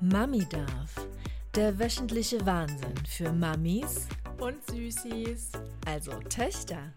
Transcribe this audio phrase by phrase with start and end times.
[0.00, 0.94] Mami darf.
[1.56, 4.06] Der wöchentliche Wahnsinn für Mamis
[4.38, 5.50] und Süßis,
[5.86, 6.92] also Töchter.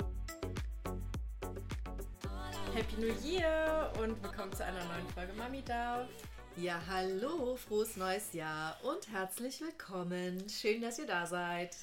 [2.76, 6.08] Happy New Year und willkommen zu einer neuen Folge Mami darf.
[6.58, 10.44] Ja, hallo, frohes neues Jahr und herzlich willkommen.
[10.50, 11.76] Schön, dass ihr da seid.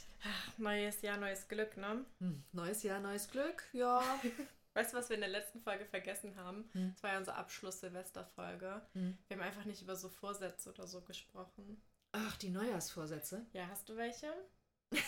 [0.59, 2.05] Neues Jahr, neues Glück, ne?
[2.19, 4.03] Hm, neues Jahr, neues Glück, ja.
[4.75, 6.69] Weißt du, was wir in der letzten Folge vergessen haben?
[6.73, 6.93] Hm.
[6.95, 8.83] Das war ja unsere Abschluss-Silvester-Folge.
[8.95, 9.17] Hm.
[9.29, 11.81] Wir haben einfach nicht über so Vorsätze oder so gesprochen.
[12.11, 13.47] Ach, die Neujahrsvorsätze?
[13.53, 14.33] Ja, hast du welche?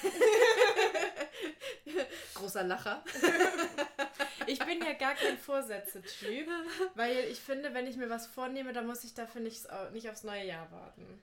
[2.35, 3.05] Großer Lacher.
[4.47, 6.49] ich bin ja gar kein Vorsätze-Typ,
[6.95, 10.25] weil ich finde, wenn ich mir was vornehme, dann muss ich dafür nicht, nicht aufs
[10.25, 11.23] neue Jahr warten.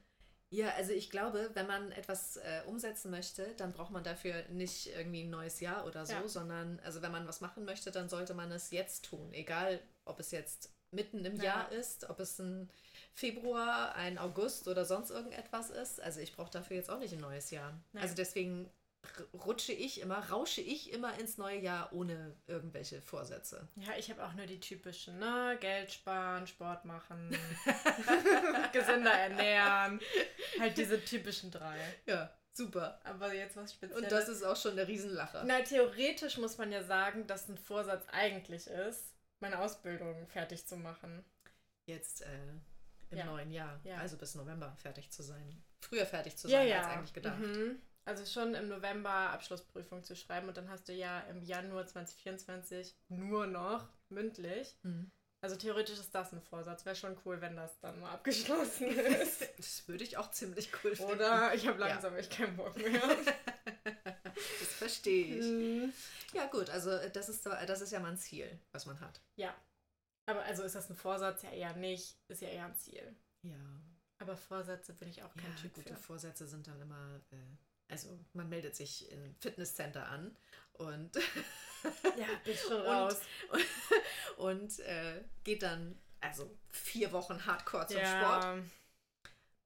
[0.54, 4.86] Ja, also ich glaube, wenn man etwas äh, umsetzen möchte, dann braucht man dafür nicht
[4.86, 6.28] irgendwie ein neues Jahr oder so, ja.
[6.28, 9.34] sondern also wenn man was machen möchte, dann sollte man es jetzt tun.
[9.34, 11.44] Egal, ob es jetzt mitten im ja.
[11.44, 12.70] Jahr ist, ob es ein
[13.16, 16.00] Februar, ein August oder sonst irgendetwas ist.
[16.00, 17.74] Also ich brauche dafür jetzt auch nicht ein neues Jahr.
[17.92, 18.04] Nein.
[18.04, 18.70] Also deswegen
[19.34, 23.68] rutsche ich immer, rausche ich immer ins neue Jahr ohne irgendwelche Vorsätze.
[23.76, 25.58] Ja, ich habe auch nur die typischen, ne?
[25.60, 27.30] Geld sparen, Sport machen,
[28.74, 30.00] gesünder ernähren.
[30.60, 31.78] Halt diese typischen drei.
[32.06, 33.00] Ja, super.
[33.04, 34.04] Aber jetzt was Spezielles.
[34.04, 35.44] Und das ist auch schon der Riesenlacher.
[35.46, 40.78] Na, theoretisch muss man ja sagen, dass ein Vorsatz eigentlich ist, meine Ausbildung fertig zu
[40.78, 41.24] machen.
[41.86, 42.28] Jetzt äh,
[43.12, 43.26] im ja.
[43.26, 43.80] neuen Jahr.
[43.84, 43.98] Ja.
[43.98, 45.64] Also bis November fertig zu sein.
[45.82, 47.40] Früher fertig zu sein, ja, als eigentlich gedacht.
[47.40, 47.82] Mhm.
[48.06, 52.96] Also schon im November Abschlussprüfung zu schreiben und dann hast du ja im Januar 2024
[53.08, 54.76] nur noch mündlich.
[54.84, 55.12] Mhm.
[55.44, 56.86] Also theoretisch ist das ein Vorsatz.
[56.86, 59.42] Wäre schon cool, wenn das dann mal abgeschlossen ist.
[59.58, 61.12] das würde ich auch ziemlich cool finden.
[61.12, 62.20] Oder ich habe langsam ja.
[62.20, 63.02] echt keinen Bock mehr.
[63.84, 65.46] das verstehe ich.
[65.46, 65.94] Mhm.
[66.34, 69.20] Ja gut, also das ist, das ist ja mal ein Ziel, was man hat.
[69.36, 69.54] Ja.
[70.28, 71.42] Aber also ist das ein Vorsatz?
[71.42, 72.16] Ja eher nicht.
[72.30, 73.14] Ist ja eher ein Ziel.
[73.42, 73.60] Ja.
[74.20, 76.02] Aber Vorsätze bin ich auch kein ja, Typ gute für.
[76.02, 77.20] Vorsätze sind dann immer...
[77.32, 77.36] Äh,
[77.94, 80.36] also man meldet sich im Fitnesscenter an
[80.74, 81.16] und
[82.18, 83.66] ja, bin schon raus und,
[84.38, 88.20] und äh, geht dann also vier Wochen Hardcore zum ja.
[88.20, 88.64] Sport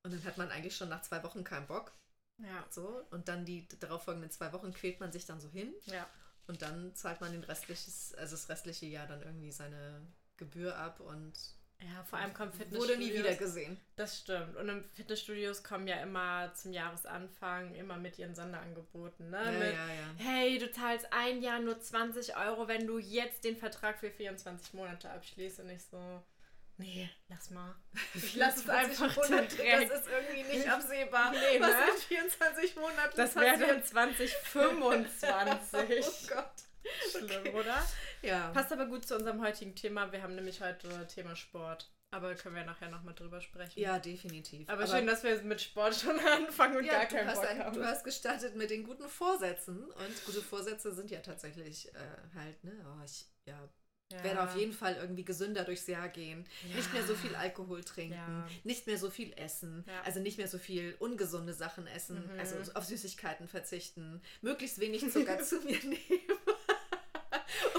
[0.04, 1.94] und dann hat man eigentlich schon nach zwei Wochen keinen Bock.
[2.40, 2.66] Ja.
[2.70, 5.74] So und dann die darauffolgenden zwei Wochen quält man sich dann so hin.
[5.86, 6.08] Ja.
[6.48, 10.06] Und dann zahlt man den restliches, also das restliche Jahr dann irgendwie seine
[10.38, 11.34] Gebühr ab und
[11.80, 12.98] ja, vor allem kommt Fitnessstudios.
[12.98, 13.80] Wurde nie wieder gesehen.
[13.96, 14.56] Das stimmt.
[14.56, 19.30] Und im Fitnessstudios kommen ja immer zum Jahresanfang immer mit ihren Sonderangeboten.
[19.30, 19.44] Ne?
[19.44, 20.14] Ja, mit, ja, ja.
[20.18, 24.74] hey, du zahlst ein Jahr nur 20 Euro, wenn du jetzt den Vertrag für 24
[24.74, 25.60] Monate abschließt.
[25.60, 26.24] Und ich so,
[26.78, 27.76] nee, lass mal.
[28.16, 31.32] Ich lass es einfach Monate, Das ist irgendwie nicht absehbar.
[31.32, 31.92] Nee, Was ne?
[31.94, 36.06] in 24 Monaten Das wäre dann 2025.
[36.08, 36.66] oh Gott.
[37.12, 37.53] Schlimm, okay.
[37.53, 37.88] oder?
[38.22, 38.50] Ja.
[38.52, 40.12] Passt aber gut zu unserem heutigen Thema.
[40.12, 41.90] Wir haben nämlich heute Thema Sport.
[42.09, 43.80] Aber können wir nachher nochmal drüber sprechen.
[43.80, 44.70] Ja, definitiv.
[44.70, 47.59] Aber, aber schön, dass wir mit Sport schon anfangen und ja, gar keinen Bock ein,
[47.59, 47.76] haben.
[47.76, 49.84] Du hast gestartet mit den guten Vorsätzen.
[49.84, 53.59] Und gute Vorsätze sind ja tatsächlich äh, halt, ne, oh, ich ja,
[54.12, 54.24] ja.
[54.24, 56.46] werde auf jeden Fall irgendwie gesünder durchs Jahr gehen.
[56.70, 56.76] Ja.
[56.78, 58.46] Nicht mehr so viel Alkohol trinken.
[58.64, 59.84] Nicht mehr so viel essen.
[60.06, 62.24] Also nicht mehr so viel ungesunde Sachen essen.
[62.34, 62.40] Mhm.
[62.40, 64.22] Also auf Süßigkeiten verzichten.
[64.42, 66.00] Möglichst wenig Zucker zu mir nehmen.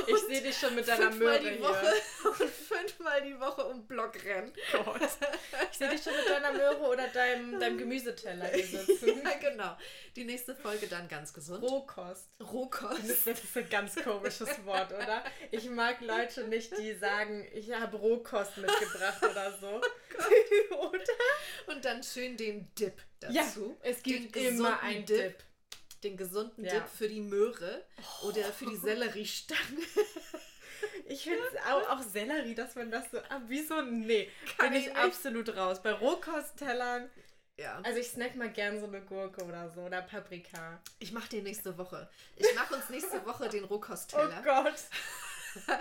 [0.08, 2.30] Ich sehe dich schon mit deiner Möhre die Woche hier.
[2.46, 4.52] Und fünfmal die Woche um Block rennen.
[4.72, 5.00] Gott.
[5.70, 9.22] Ich sehe dich schon mit deiner Möhre oder deinem, deinem Gemüseteller hier sitzen.
[9.24, 9.76] ja, genau.
[10.16, 11.62] Die nächste Folge dann ganz gesund.
[11.62, 12.28] Rohkost.
[12.40, 13.08] Rohkost.
[13.08, 15.24] Das ist ein ganz komisches Wort, oder?
[15.50, 19.80] Ich mag Leute nicht, die sagen, ich habe Rohkost mitgebracht oder so.
[20.70, 21.74] Oh oder?
[21.74, 23.34] Und dann schön den Dip dazu.
[23.34, 25.38] Ja, es gibt immer einen Dip.
[25.38, 25.47] Dip
[26.04, 26.74] den gesunden ja.
[26.74, 27.84] Dip für die Möhre
[28.22, 28.28] oh.
[28.28, 29.58] oder für die Selleriestange.
[31.06, 33.18] Ich finde auch, auch Sellerie, dass man das so.
[33.18, 33.80] Ah, wieso?
[33.82, 35.82] Nee, kann bin ich, ich absolut raus.
[35.82, 37.08] Bei Rohkosttellern.
[37.56, 37.80] Ja.
[37.82, 40.80] Also ich snack mal gern so eine Gurke oder so oder Paprika.
[40.98, 42.08] Ich mache den nächste Woche.
[42.36, 44.40] Ich mache uns nächste Woche den Rohkostteller.
[44.40, 44.84] Oh Gott.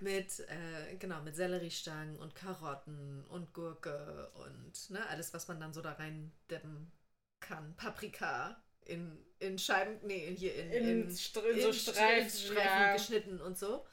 [0.00, 5.72] mit, äh, genau, mit Selleriestangen und Karotten und Gurke und ne, alles, was man dann
[5.72, 6.92] so da rein deppen
[7.40, 7.74] kann.
[7.76, 12.92] Paprika in, in Scheiben, nee, hier in, in, in, St in so Streifen, Streifen ja.
[12.92, 13.86] geschnitten und so.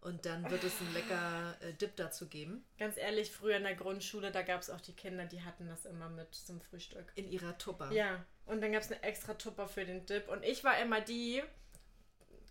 [0.00, 2.64] Und dann wird es ein lecker äh, Dip dazu geben.
[2.78, 5.86] Ganz ehrlich, früher in der Grundschule, da gab es auch die Kinder, die hatten das
[5.86, 7.10] immer mit zum Frühstück.
[7.16, 7.90] In ihrer Tupper.
[7.90, 10.28] Ja, und dann gab es eine extra Tupper für den Dip.
[10.28, 11.42] Und ich war immer die,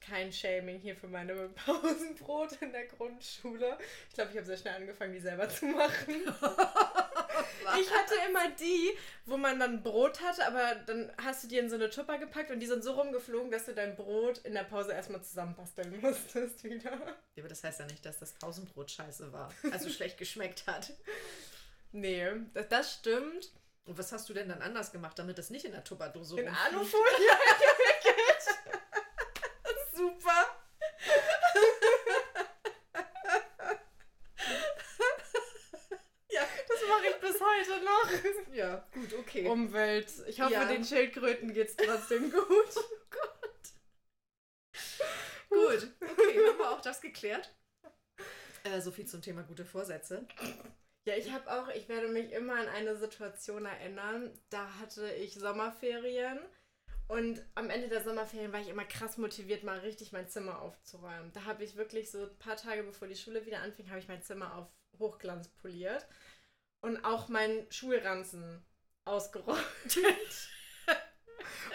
[0.02, 3.78] kein Shaming hier für meine Pausenbrote in der Grundschule.
[4.10, 6.16] Ich glaube, ich habe sehr schnell angefangen, die selber zu machen.
[7.80, 11.70] Ich hatte immer die, wo man dann Brot hatte, aber dann hast du die in
[11.70, 14.64] so eine Tupper gepackt und die sind so rumgeflogen, dass du dein Brot in der
[14.64, 16.92] Pause erstmal zusammenbasteln musstest wieder.
[17.36, 19.54] Ja, aber das heißt ja nicht, dass das Pausenbrot scheiße war.
[19.72, 20.94] Also schlecht geschmeckt hat.
[21.92, 23.52] Nee, das, das stimmt.
[23.86, 26.48] Und was hast du denn dann anders gemacht, damit es nicht in der Tupperdose In
[26.48, 28.58] Alufolie eingewickelt.
[29.96, 30.46] Super.
[36.30, 38.54] Ja, Das mache ich bis heute noch.
[38.54, 39.48] ja, gut, okay.
[39.48, 40.08] Umwelt.
[40.28, 40.66] Ich hoffe, Ja.
[40.66, 42.46] den Schildkröten geht's trotzdem gut.
[45.50, 47.56] Gut, okay, haben wir auch das geklärt.
[48.64, 50.28] Äh, so viel zum Thema gute Vorsätze.
[51.08, 54.38] Ja, ich habe auch, ich werde mich immer an eine Situation erinnern.
[54.50, 56.40] Da hatte ich Sommerferien
[57.08, 61.32] und am Ende der Sommerferien war ich immer krass motiviert, mal richtig mein Zimmer aufzuräumen.
[61.32, 64.10] Da habe ich wirklich so ein paar Tage bevor die Schule wieder anfing, habe ich
[64.10, 64.68] mein Zimmer auf
[65.00, 66.06] Hochglanz poliert
[66.82, 68.64] und auch meinen Schulranzen
[69.06, 69.58] ausgeräumt.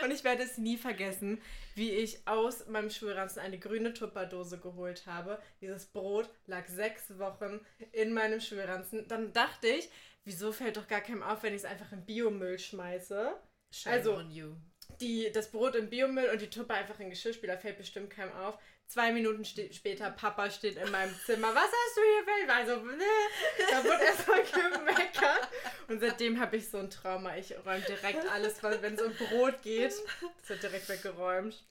[0.03, 1.41] und ich werde es nie vergessen,
[1.75, 5.41] wie ich aus meinem Schulranzen eine grüne Tupperdose geholt habe.
[5.61, 9.07] Dieses Brot lag sechs Wochen in meinem Schulranzen.
[9.09, 9.89] Dann dachte ich,
[10.25, 13.35] wieso fällt doch gar keinem auf, wenn ich es einfach in Biomüll schmeiße?
[13.73, 14.55] Shame Also- on you.
[15.03, 18.57] Die, das Brot in Biomüll und die Tuppe einfach in Geschirrspüler fällt bestimmt keinem auf.
[18.87, 21.49] Zwei Minuten später, Papa steht in meinem Zimmer.
[21.55, 23.69] Was hast du hier für Also, bläh.
[23.71, 24.43] da wurde erstmal
[24.79, 25.49] gemeckert.
[25.89, 27.37] Und seitdem habe ich so ein Trauma.
[27.37, 31.65] Ich räume direkt alles, wenn es um Brot geht, das wird direkt weggeräumt.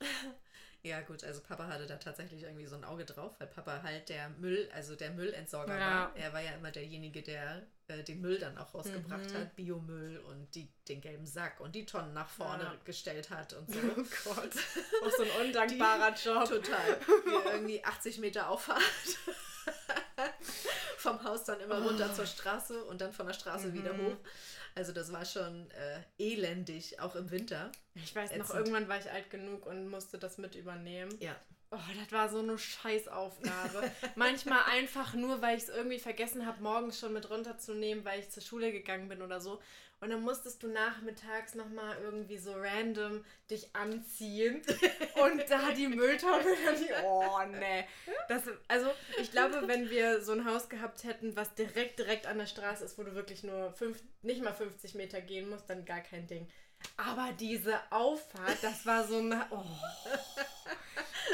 [0.83, 4.09] Ja, gut, also Papa hatte da tatsächlich irgendwie so ein Auge drauf, weil Papa halt
[4.09, 5.85] der Müll, also der Müllentsorger Ja.
[5.85, 6.11] war.
[6.15, 9.37] Er war ja immer derjenige, der äh, den Müll dann auch rausgebracht Mhm.
[9.37, 12.75] hat, Biomüll und die, den gelben Sack und die Tonnen nach vorne Ja.
[12.83, 13.79] gestellt hat und so.
[13.79, 14.51] Oh Gott.
[15.05, 16.49] Auch so ein undankbarer Job.
[16.49, 16.97] Total.
[17.25, 18.81] Wir irgendwie 80 Meter Auffahrt.
[20.97, 23.73] Vom Haus dann immer runter zur Straße und dann von der Straße Mhm.
[23.73, 24.17] wieder hoch.
[24.75, 27.71] Also das war schon äh, elendig, auch im Winter.
[27.95, 28.59] Ich weiß noch, Ätzend.
[28.59, 31.15] irgendwann war ich alt genug und musste das mit übernehmen.
[31.19, 31.35] Ja.
[31.73, 33.89] Oh, das war so eine Scheißaufgabe.
[34.15, 38.29] Manchmal einfach nur, weil ich es irgendwie vergessen habe, morgens schon mit runterzunehmen, weil ich
[38.29, 39.61] zur Schule gegangen bin oder so.
[40.01, 44.61] Und dann musstest du nachmittags nochmal irgendwie so random dich anziehen.
[45.23, 46.43] Und da die Mülltonne,
[47.05, 47.85] oh nee.
[48.27, 48.89] Das, also
[49.21, 52.83] ich glaube, wenn wir so ein Haus gehabt hätten, was direkt, direkt an der Straße
[52.83, 56.25] ist, wo du wirklich nur fünf, nicht mal 50 Meter gehen musst, dann gar kein
[56.25, 56.49] Ding.
[56.97, 59.45] Aber diese Auffahrt, das war so eine.
[59.51, 59.63] Oh,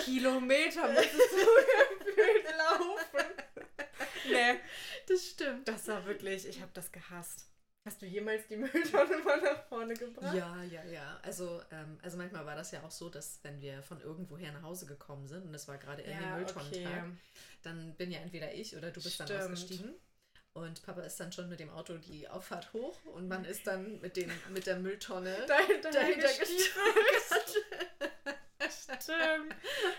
[0.03, 3.33] Kilometer musstest du gefühlt laufen.
[4.29, 4.59] Nee,
[5.07, 5.67] Das stimmt.
[5.67, 7.45] das war wirklich, ich habe das gehasst.
[7.85, 10.35] Hast du jemals die Mülltonne mal nach vorne gebracht?
[10.35, 11.19] Ja, ja, ja.
[11.23, 14.63] Also, ähm, also manchmal war das ja auch so, dass wenn wir von irgendwoher nach
[14.63, 17.03] Hause gekommen sind und es war gerade irgendwie Ja, Mülltonnentag, okay.
[17.63, 19.41] dann bin ja entweder ich oder du bist dann Stimmt.
[19.43, 19.95] ausgestiegen.
[20.57, 24.01] Und Papa ist dann schon mit dem Auto die Auffahrt hoch und man ist dann
[24.01, 26.27] mit, den, mit der Mülltonne Dahinter, dahinter.
[28.67, 29.55] Stimmt.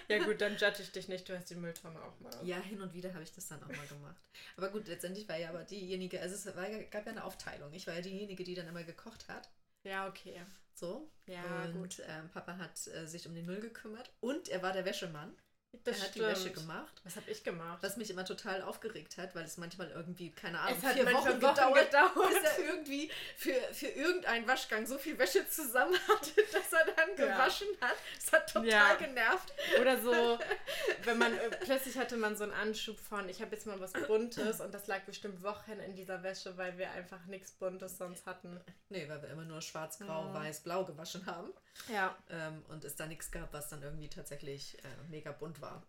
[0.09, 2.33] Ja gut, dann judge ich dich nicht, du hast die Mülltonne auch mal.
[2.43, 4.17] Ja, hin und wieder habe ich das dann auch mal gemacht.
[4.57, 7.73] Aber gut, letztendlich war ja aber diejenige, also es war, gab ja eine Aufteilung.
[7.73, 9.49] Ich war ja diejenige, die dann immer gekocht hat.
[9.85, 10.43] Ja, okay.
[10.75, 11.09] So.
[11.27, 12.03] Ja, und gut.
[12.09, 15.37] Ähm, Papa hat äh, sich um den Müll gekümmert und er war der Wäschemann.
[15.85, 16.27] Das er hat stimmt.
[16.27, 17.01] die Wäsche gemacht.
[17.05, 17.79] Was habe ich gemacht?
[17.83, 21.05] Was mich immer total aufgeregt hat, weil es manchmal irgendwie, keine Ahnung, es hat vier
[21.07, 22.29] Wochen, Wochen gedauert, gedauert.
[22.31, 27.11] bis er irgendwie für, für irgendeinen Waschgang so viel Wäsche zusammen hatte, dass er dann
[27.19, 27.35] Ja.
[27.37, 27.95] gewaschen hat.
[28.17, 28.95] Das hat total Ja.
[28.95, 29.53] genervt.
[29.81, 30.39] Oder so,
[31.05, 33.93] wenn man äh, plötzlich hatte man so einen Anschub von, ich habe jetzt mal was
[33.93, 38.27] Buntes und das lag bestimmt Wochen in dieser Wäsche, weil wir einfach nichts Buntes sonst
[38.27, 38.59] hatten.
[38.89, 40.35] Nee, weil wir immer nur schwarz, grau, Ja.
[40.35, 41.53] weiß, blau gewaschen haben.
[41.93, 42.17] Ja.
[42.31, 45.83] Ähm, und es da nichts gab, was dann irgendwie tatsächlich äh, mega bunt war.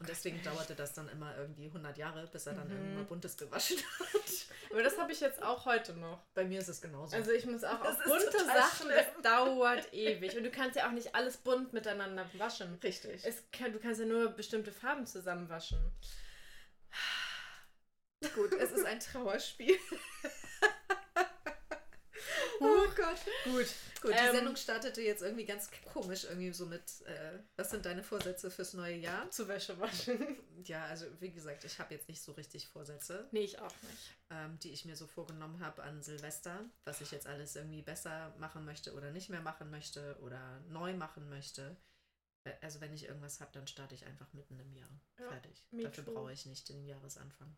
[0.00, 2.72] und deswegen dauerte das dann immer irgendwie 100 Jahre, bis er dann Mhm.
[2.74, 4.46] irgendwann mal buntes gewaschen hat.
[4.70, 6.22] Aber das habe ich jetzt auch heute noch.
[6.34, 7.14] Bei mir ist es genauso.
[7.16, 8.98] Also ich muss auch Das auf bunte Sachen, schlimm.
[9.16, 10.36] es dauert ewig.
[10.36, 12.78] Und du kannst ja auch nicht alles bunt miteinander waschen.
[12.82, 13.24] Richtig.
[13.24, 15.78] Es kann, du kannst ja nur bestimmte Farben zusammen waschen.
[18.34, 19.76] Gut, es ist ein Trauerspiel.
[22.96, 23.16] Gott.
[23.44, 23.66] Gut.
[24.02, 27.84] Gut, die Ähm, Sendung startete jetzt irgendwie ganz komisch, irgendwie so mit, äh, was sind
[27.86, 29.30] deine Vorsätze fürs neue Jahr?
[29.30, 30.36] Zu Wäsche waschen.
[30.64, 34.14] Ja, also wie gesagt, ich habe jetzt nicht so richtig Vorsätze, nee, ich auch nicht.
[34.30, 38.34] ähm, die ich mir so vorgenommen habe an Silvester, was ich jetzt alles irgendwie besser
[38.38, 41.76] machen möchte oder nicht mehr machen möchte oder neu machen möchte.
[42.44, 44.88] Äh, Also wenn ich irgendwas habe, dann starte ich einfach mitten im Jahr.
[45.18, 45.62] Ja, Fertig.
[45.72, 47.54] Dafür brauche ich nicht den Jahresanfang.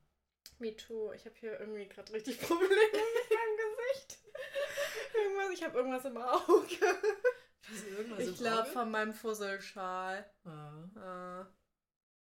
[0.58, 1.12] Me too.
[1.12, 3.56] Ich habe hier irgendwie gerade richtig Probleme mit meinem
[3.92, 4.18] Gesicht.
[5.14, 6.66] Irgendwas, ich habe irgendwas im Auge.
[7.96, 10.30] irgendwas Ich glaube von meinem Fusselschal.
[10.44, 11.40] Ah.
[11.42, 11.44] Äh,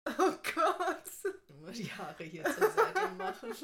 [0.06, 1.58] Oh Gott.
[1.60, 3.54] Nur die Haare hier zur Seite machen.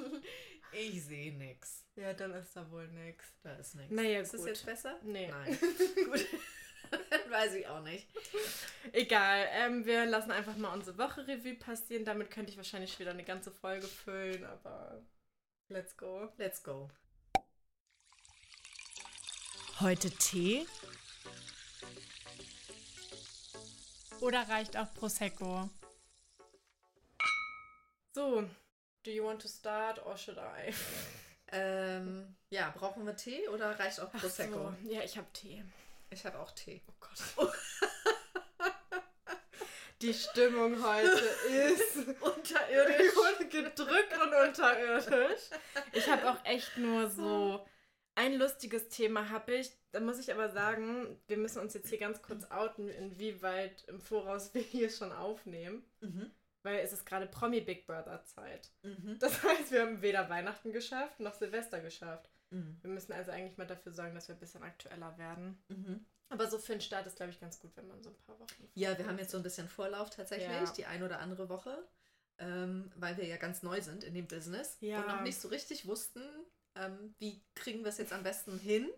[0.73, 1.85] Ich sehe nix.
[1.97, 3.25] Ja, dann ist da wohl nix.
[3.43, 3.91] Da ist nix.
[3.91, 4.41] Naja, ist gut.
[4.41, 4.99] das jetzt besser?
[5.03, 5.29] Nee.
[5.29, 5.59] Nein.
[6.05, 6.27] gut.
[7.31, 8.07] Weiß ich auch nicht.
[8.93, 12.05] Egal, ähm, wir lassen einfach mal unsere Woche Revue passieren.
[12.05, 15.03] Damit könnte ich wahrscheinlich wieder eine ganze Folge füllen, aber
[15.69, 16.29] let's go.
[16.37, 16.91] Let's go.
[19.79, 20.67] Heute Tee?
[24.21, 25.69] Oder reicht auch Prosecco?
[28.15, 28.49] So,
[29.05, 30.73] do you want to start or should I?
[31.53, 34.75] Ähm, ja, brauchen wir Tee oder reicht auch Prosecco?
[34.83, 35.63] So, ja, ich habe Tee.
[36.09, 36.83] Ich habe auch Tee.
[36.89, 37.53] Oh Gott.
[40.01, 43.13] Die Stimmung heute ist Unterirdisch.
[43.51, 45.51] gedrückt und unterirdisch.
[45.93, 47.67] Ich habe auch echt nur so
[48.17, 49.71] ein lustiges Thema habe ich.
[49.93, 54.01] Da muss ich aber sagen, wir müssen uns jetzt hier ganz kurz outen, inwieweit im
[54.01, 55.85] Voraus wir hier schon aufnehmen.
[56.01, 56.31] Mhm.
[56.63, 58.71] Weil es ist gerade Promi Big Brother Zeit.
[58.83, 59.19] Mhm.
[59.21, 62.29] Das heißt, wir haben weder Weihnachten geschafft noch Silvester geschafft.
[62.51, 62.79] Mhm.
[62.83, 65.63] Wir müssen also eigentlich mal dafür sorgen, dass wir ein bisschen aktueller werden.
[65.69, 66.05] Mhm.
[66.29, 68.39] Aber so für den Start ist, glaube ich, ganz gut, wenn man so ein paar
[68.41, 68.69] Wochen.
[68.75, 70.73] Ja, wir haben jetzt so ein bisschen Vorlauf tatsächlich, Ja.
[70.77, 71.87] die ein oder andere Woche,
[72.39, 75.01] ähm, weil wir ja ganz neu sind in dem Business Ja.
[75.03, 76.21] und noch nicht so richtig wussten,
[76.77, 78.89] ähm, wie kriegen wir es jetzt am besten hin.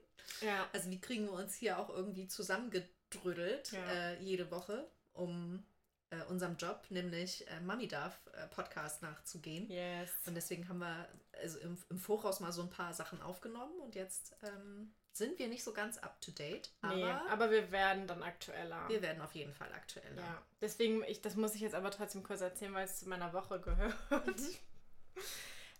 [0.41, 0.69] Ja.
[0.73, 3.93] Also wie kriegen wir uns hier auch irgendwie zusammengedrödelt Ja.
[3.93, 5.65] äh, jede Woche, um
[6.11, 9.71] äh, unserem Job, nämlich äh, Mami Darf äh, Podcast nachzugehen.
[9.71, 10.11] Yes.
[10.27, 11.09] Und deswegen haben wir
[11.41, 15.49] also im, im Voraus mal so ein paar Sachen aufgenommen und jetzt ähm, sind wir
[15.49, 18.89] nicht so ganz up to date, aber, nee, aber wir werden dann aktueller.
[18.89, 20.23] wir werden auf jeden Fall aktueller.
[20.23, 23.33] Ja, deswegen, ich, das muss ich jetzt aber trotzdem kurz erzählen, weil es zu meiner
[23.33, 23.95] Woche gehört.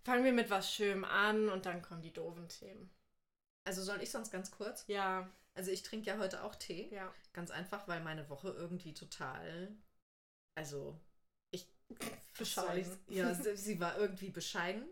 [0.09, 2.91] Fangen wir mit was Schönem an und dann kommen die doofen Themen.
[3.65, 4.87] Also soll ich sonst ganz kurz?
[4.89, 6.89] Ja, Also ich trinke ja heute auch Tee.
[6.91, 7.13] ja.
[7.35, 9.77] Ganz einfach, weil meine Woche irgendwie total,
[10.55, 10.99] also
[11.51, 11.69] ich
[12.39, 12.99] Bescheiden.
[13.09, 14.85] Ja, sie, sie war irgendwie bescheiden,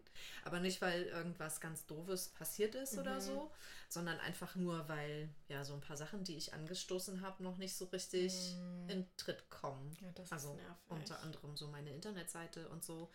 [0.45, 3.21] aber nicht weil irgendwas ganz doofes passiert ist oder Mhm.
[3.21, 3.51] so,
[3.89, 7.77] sondern einfach nur weil ja so ein paar Sachen, die ich angestoßen habe, noch nicht
[7.77, 8.89] so richtig Mm.
[8.91, 9.97] in Tritt kommen.
[10.01, 10.77] Ja, das Also ist nervig.
[10.89, 13.11] unter anderem so meine Internetseite und so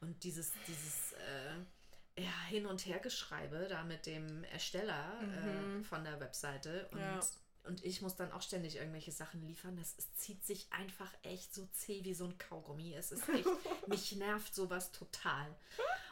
[0.00, 5.84] und dieses dieses äh, ja, hin und her geschreibe da mit dem Ersteller äh, Mhm.
[5.84, 7.20] von der Webseite und Ja.
[7.64, 9.76] Und ich muss dann auch ständig irgendwelche Sachen liefern.
[9.76, 12.94] Das es zieht sich einfach echt so zäh wie so ein Kaugummi.
[12.94, 13.46] Es ist echt,
[13.86, 15.54] mich nervt sowas total.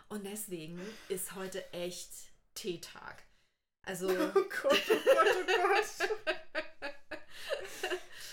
[0.08, 2.10] Und deswegen ist heute echt
[2.54, 3.24] Teetag.
[3.82, 6.40] Also, Oh Gott, oh Gott, oh Gott.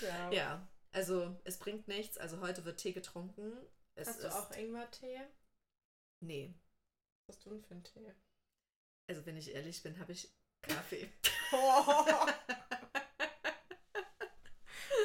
[0.02, 0.30] ja.
[0.30, 2.18] ja, also es bringt nichts.
[2.18, 3.52] Also heute wird Tee getrunken.
[3.94, 5.20] Es Hast du auch Ingwer-Tee?
[6.20, 6.54] Nee.
[7.26, 8.14] Was hast du denn für einen Tee?
[9.08, 10.30] Also wenn ich ehrlich bin, habe ich
[10.62, 11.10] Kaffee.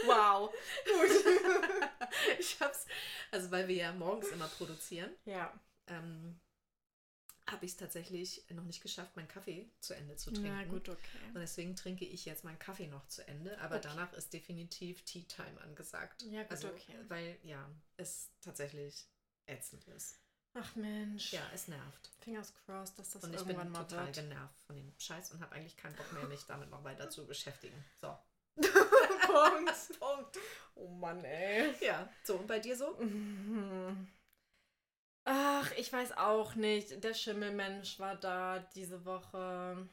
[0.06, 0.50] Wow.
[0.86, 1.10] Gut.
[2.40, 2.86] ich hab's,
[3.32, 5.54] also weil wir ja morgens immer produzieren, ja.
[5.88, 6.40] ähm,
[7.50, 10.56] habe ich es tatsächlich noch nicht geschafft, meinen Kaffee zu Ende zu trinken.
[10.56, 11.20] Na gut, okay.
[11.34, 13.88] Und deswegen trinke ich jetzt meinen Kaffee noch zu Ende, aber Okay.
[13.90, 16.22] danach ist definitiv Tea Time angesagt.
[16.24, 16.96] Ja, gut, also, okay.
[17.10, 19.08] Weil ja, es tatsächlich
[19.46, 20.20] ätzend ist.
[20.56, 21.34] Ach Mensch.
[21.34, 22.12] Ja, es nervt.
[22.20, 24.16] Fingers crossed, dass das und ich irgendwann bin mal total wird.
[24.16, 27.26] genervt von dem Scheiß und habe eigentlich keinen Bock mehr, mich damit noch weiter zu
[27.26, 27.84] beschäftigen.
[28.00, 28.16] So.
[29.34, 30.00] Punkt.
[30.00, 30.40] Punkt.
[30.76, 31.74] Oh Mann, ey.
[31.82, 32.98] Ja, so und bei dir so?
[35.26, 37.04] Ach, ich weiß auch nicht.
[37.04, 39.88] Der Schimmelmensch war da diese Woche.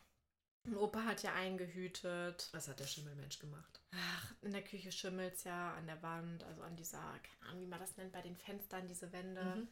[0.66, 2.48] Und Opa hat ja eingehütet.
[2.52, 3.80] Was hat der Schimmelmensch gemacht?
[3.94, 7.66] Ach, in der Küche schimmelt's ja an der Wand, also an dieser, keine Ahnung, wie
[7.66, 9.42] man das nennt, bei den Fenstern, diese Wände.
[9.42, 9.68] Mhm.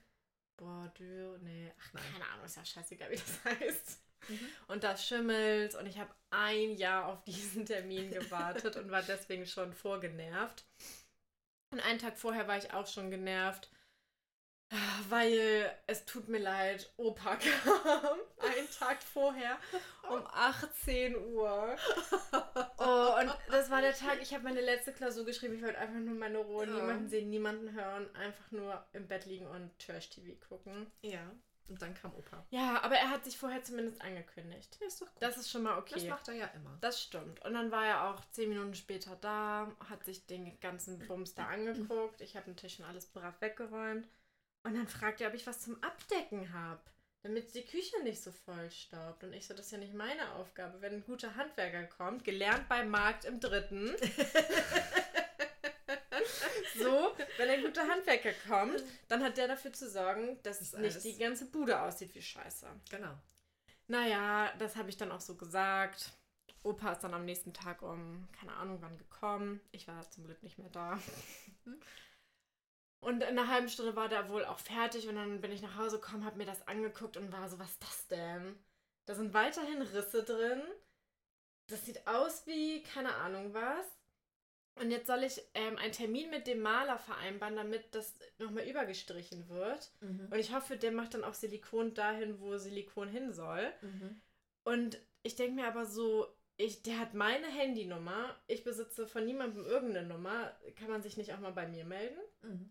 [0.56, 2.02] Bordür, nee, ach, Nein.
[2.12, 4.00] keine Ahnung, ist ja scheißegal, wie das heißt.
[4.28, 4.48] Mhm.
[4.68, 9.46] Und das schimmelt und ich habe ein Jahr auf diesen Termin gewartet und war deswegen
[9.46, 10.64] schon vorgenervt.
[11.72, 13.70] Und einen Tag vorher war ich auch schon genervt,
[15.08, 19.58] weil es tut mir leid, Opa kam einen Tag vorher
[20.10, 21.76] um 18 Uhr.
[22.78, 25.98] Oh, und das war der Tag, ich habe meine letzte Klausur geschrieben, ich wollte einfach
[25.98, 26.72] nur meine Ruhe, Ja.
[26.74, 30.90] niemanden sehen, niemanden hören, einfach nur im Bett liegen und Trash-TV gucken.
[31.02, 31.30] Ja.
[31.68, 32.46] Und dann kam Opa.
[32.50, 34.78] Ja, aber er hat sich vorher zumindest angekündigt.
[34.80, 35.22] Ja, ist doch gut.
[35.22, 35.94] Das ist schon mal okay.
[35.94, 36.78] Das macht er ja immer.
[36.80, 37.44] Das stimmt.
[37.44, 41.46] Und dann war er auch zehn Minuten später da, hat sich den ganzen Bums da
[41.46, 42.20] angeguckt.
[42.22, 44.08] Ich habe natürlich schon alles brav weggeräumt.
[44.64, 46.80] Und dann fragt er, ob ich was zum Abdecken habe,
[47.22, 49.22] damit die Küche nicht so voll staubt.
[49.24, 50.80] Und ich so, das ist ja nicht meine Aufgabe.
[50.80, 53.94] Wenn ein guter Handwerker kommt, gelernt beim Markt im Dritten.
[56.78, 61.04] so, wenn ein guter Handwerker kommt, dann hat der dafür zu sorgen, dass Das nicht
[61.04, 62.66] die ganze Bude aussieht wie Scheiße.
[62.90, 63.14] Genau.
[63.86, 66.12] Naja, das habe ich dann auch so gesagt.
[66.62, 69.60] Opa ist dann am nächsten Tag um, keine Ahnung wann gekommen.
[69.70, 71.00] Ich war zum Glück nicht mehr da.
[73.00, 75.76] Und in einer halben Stunde war der wohl auch fertig und dann bin ich nach
[75.76, 78.58] Hause gekommen, habe mir das angeguckt und war so, was ist das denn?
[79.06, 80.62] Da sind weiterhin Risse drin.
[81.68, 83.86] Das sieht aus wie, keine Ahnung was.
[84.80, 89.48] Und jetzt soll ich ähm, einen Termin mit dem Maler vereinbaren, damit das nochmal übergestrichen
[89.48, 89.90] wird.
[90.00, 90.28] Mhm.
[90.30, 93.72] Und ich hoffe, der macht dann auch Silikon dahin, wo Silikon hin soll.
[93.82, 94.20] Mhm.
[94.64, 99.64] Und ich denke mir aber so, ich, der hat meine Handynummer, ich besitze von niemandem
[99.64, 100.56] irgendeine Nummer.
[100.76, 102.18] Kann man sich nicht auch mal bei mir melden?
[102.42, 102.70] Mhm.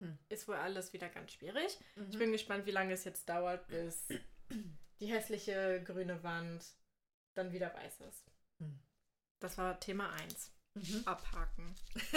[0.00, 0.18] Hm.
[0.30, 1.78] Ist wohl alles wieder ganz schwierig.
[2.10, 4.08] Ich bin gespannt, wie lange es jetzt dauert, bis
[5.00, 6.64] die hässliche grüne Wand
[7.34, 8.24] dann wieder weiß ist.
[8.58, 8.80] Hm.
[9.40, 10.52] Das war Thema 1.
[10.74, 11.02] Mhm.
[11.04, 11.74] Abhaken.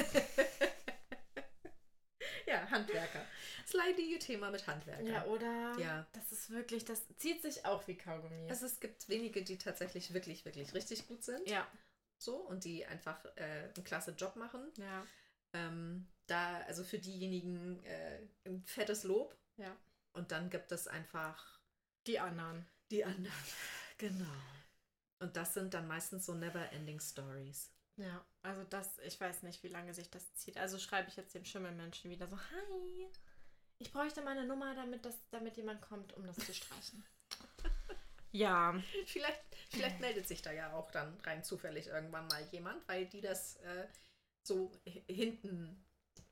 [2.47, 3.25] ja, Handwerker.
[3.63, 5.03] Das leidige Thema mit Handwerker.
[5.03, 5.77] Ja, oder?
[5.79, 6.07] Ja.
[6.13, 8.49] Das ist wirklich, das zieht sich auch wie Kaugummi.
[8.49, 11.49] Also es gibt wenige, die tatsächlich wirklich, wirklich richtig gut sind.
[11.49, 11.67] Ja.
[12.21, 14.71] So, und die einfach äh, einen klasse Job machen.
[14.77, 15.05] Ja.
[15.53, 19.37] Ähm, da, also für diejenigen äh, ein fettes Lob.
[19.57, 19.75] Ja.
[20.13, 21.59] Und dann gibt es einfach
[22.07, 22.67] die anderen.
[22.91, 23.33] Die anderen,
[23.97, 24.25] genau.
[25.19, 27.71] Und das sind dann meistens so never-ending Stories.
[27.97, 30.57] Ja, also das, ich weiß nicht, wie lange sich das zieht.
[30.57, 33.07] Also schreibe ich jetzt dem Schimmelmenschen wieder so, hi,
[33.77, 37.05] ich bräuchte meine Nummer, damit, das, damit jemand kommt, um das zu streichen.
[38.31, 38.81] ja.
[39.05, 43.21] Vielleicht, vielleicht meldet sich da ja auch dann rein zufällig irgendwann mal jemand, weil die
[43.21, 43.87] das äh,
[44.41, 45.85] so hinten,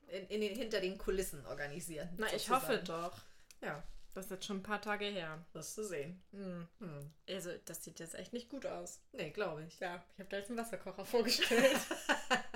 [0.07, 2.09] in, in hinter den Kulissen organisieren.
[2.17, 2.35] Na, sozusagen.
[2.37, 3.21] ich hoffe doch.
[3.61, 3.83] Ja.
[4.13, 5.43] Das ist jetzt schon ein paar Tage her.
[5.53, 6.21] Das zu sehen.
[6.31, 6.67] Hm.
[6.79, 7.11] Hm.
[7.29, 8.99] Also, das sieht jetzt echt nicht gut aus.
[9.13, 9.79] Nee, glaube ich.
[9.79, 11.79] Ja, ich habe da jetzt einen Wasserkocher vorgestellt.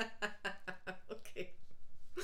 [1.10, 1.54] okay.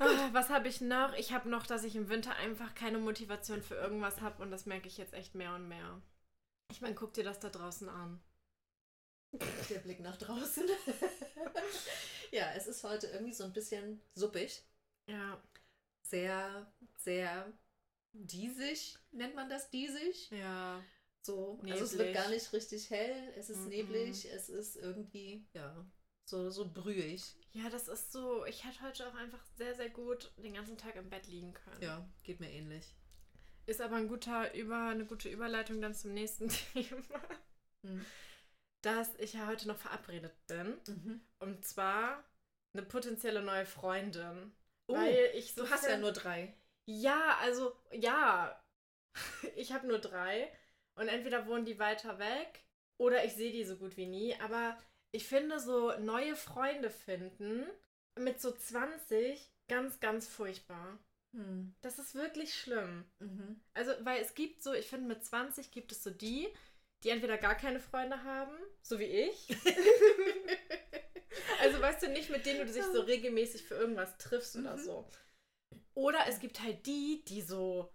[0.00, 1.12] Oh, was habe ich noch?
[1.14, 4.64] Ich habe noch, dass ich im Winter einfach keine Motivation für irgendwas habe und das
[4.64, 6.00] merke ich jetzt echt mehr und mehr.
[6.70, 8.20] Ich meine, guck dir das da draußen an.
[9.32, 10.68] Der Blick nach draußen.
[12.30, 14.62] ja, es ist heute irgendwie so ein bisschen suppig.
[15.08, 15.42] Ja.
[16.02, 17.52] Sehr, sehr
[18.12, 20.30] diesig, nennt man das diesig?
[20.30, 20.82] Ja.
[21.22, 21.72] So, neblig.
[21.72, 23.68] also es wird gar nicht richtig hell, es ist mm -mm.
[23.68, 25.86] neblig, es ist irgendwie, ja,
[26.28, 27.36] so, so brühig.
[27.52, 30.96] Ja, das ist so, ich hätte heute auch einfach sehr, sehr gut den ganzen Tag
[30.96, 31.82] im Bett liegen können.
[31.82, 32.94] Ja, geht mir ähnlich.
[33.66, 37.20] Ist aber ein guter Über, eine gute Überleitung dann zum nächsten Thema.
[37.82, 38.04] Hm.
[38.82, 40.78] Dass ich ja heute noch verabredet bin.
[40.86, 41.20] Mhm.
[41.40, 42.24] Und zwar
[42.72, 44.52] eine potenzielle neue Freundin.
[44.86, 46.54] Oh, weil ich so du hast ja nur drei.
[46.88, 48.58] Ja, also ja.
[49.56, 50.50] Ich habe nur drei.
[50.94, 52.64] Und entweder wohnen die weiter weg
[52.96, 54.34] oder ich sehe die so gut wie nie.
[54.40, 54.76] Aber
[55.12, 57.66] ich finde so neue Freunde finden
[58.18, 60.98] mit so 20 ganz, ganz furchtbar.
[61.34, 61.74] Hm.
[61.82, 63.04] Das ist wirklich schlimm.
[63.18, 63.60] Mhm.
[63.74, 66.48] Also, weil es gibt so, ich finde, mit 20 gibt es so die,
[67.04, 69.48] die entweder gar keine Freunde haben, so wie ich.
[71.60, 74.62] also, weißt du, nicht mit denen du dich so regelmäßig für irgendwas triffst mhm.
[74.62, 75.08] oder so.
[75.98, 77.92] Oder es gibt halt die, die so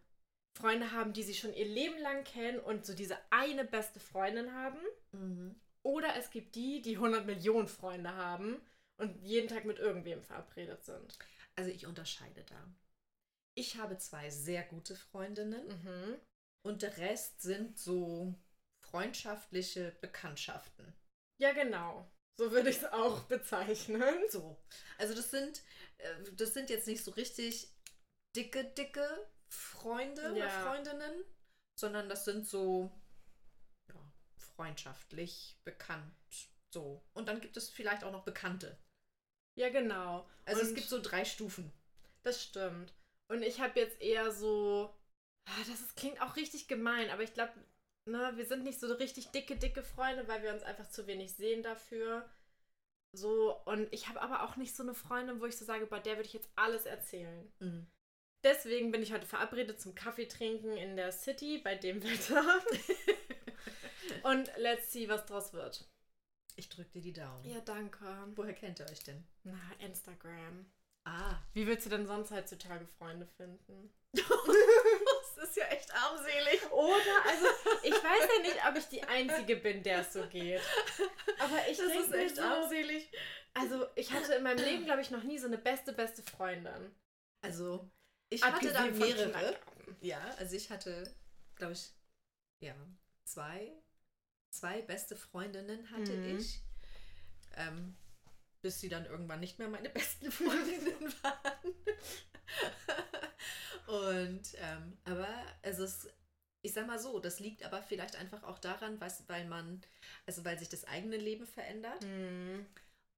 [0.57, 4.53] Freunde haben, die sie schon ihr Leben lang kennen und so diese eine beste Freundin
[4.53, 4.81] haben.
[5.13, 5.55] Mhm.
[5.83, 8.61] Oder es gibt die, die 100 Millionen Freunde haben
[8.97, 11.17] und jeden Tag mit irgendwem verabredet sind.
[11.55, 12.75] Also ich unterscheide da.
[13.55, 16.19] Ich habe zwei sehr gute Freundinnen mhm.
[16.65, 18.35] und der Rest sind so
[18.85, 20.93] freundschaftliche Bekanntschaften.
[21.39, 22.11] Ja, genau.
[22.37, 24.15] So würde ich es auch bezeichnen.
[24.29, 24.61] So.
[24.97, 25.63] Also das sind,
[25.99, 27.69] äh, das sind jetzt nicht so richtig
[28.35, 30.31] dicke, dicke Freunde ja.
[30.31, 31.23] oder Freundinnen,
[31.79, 32.91] sondern das sind so
[33.89, 33.99] ja,
[34.37, 36.13] freundschaftlich bekannt.
[36.73, 37.03] So.
[37.13, 38.77] Und dann gibt es vielleicht auch noch Bekannte.
[39.55, 40.27] Ja, genau.
[40.45, 41.71] Also Und es gibt so drei Stufen.
[42.23, 42.93] Das stimmt.
[43.29, 44.93] Und ich habe jetzt eher so.
[45.45, 47.53] Ah, das ist, klingt auch richtig gemein, aber ich glaube,
[48.05, 51.33] ne, wir sind nicht so richtig dicke, dicke Freunde, weil wir uns einfach zu wenig
[51.35, 52.29] sehen dafür.
[53.15, 55.99] So, und ich habe aber auch nicht so eine Freundin, wo ich so sage, bei
[55.99, 57.51] der würde ich jetzt alles erzählen.
[57.59, 57.87] Mhm.
[58.43, 62.43] Deswegen bin ich heute verabredet zum Kaffee trinken in der City bei dem Wetter.
[64.23, 65.85] Und let's see, was draus wird.
[66.55, 67.45] Ich drücke dir die Daumen.
[67.45, 68.05] Ja, danke.
[68.35, 69.25] Woher kennt ihr euch denn?
[69.43, 70.65] Na, Instagram.
[71.05, 71.41] Ah.
[71.53, 73.93] Wie willst du denn sonst heutzutage Freunde finden?
[74.13, 76.71] das ist ja echt armselig.
[76.71, 77.47] Oder, also,
[77.83, 80.61] ich weiß ja nicht, ob ich die Einzige bin, der es so geht.
[81.39, 81.93] Aber ich denke.
[81.93, 83.11] Das ist echt so, armselig.
[83.53, 86.95] Also, ich hatte in meinem Leben, glaube ich, noch nie so eine beste, beste Freundin.
[87.41, 87.89] Also,
[88.35, 89.59] ich hatte da mehrere.
[90.01, 91.13] Ja, also ich hatte,
[91.55, 91.91] glaube ich,
[92.59, 92.75] ja,
[93.25, 93.71] zwei,
[94.49, 96.37] zwei beste Freundinnen hatte mhm.
[96.37, 96.61] ich.
[97.55, 97.95] Ähm,
[98.63, 101.73] bis sie dann irgendwann nicht mehr meine besten Freundinnen waren.
[103.85, 105.27] Und, ähm, aber
[105.61, 106.11] es ist,
[106.61, 109.81] ich sag mal so, das liegt aber vielleicht einfach auch daran, was, weil man,
[110.25, 112.01] also weil sich das eigene Leben verändert.
[112.03, 112.65] Mhm.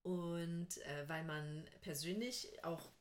[0.01, 2.91] Und äh, weil man persönlich auch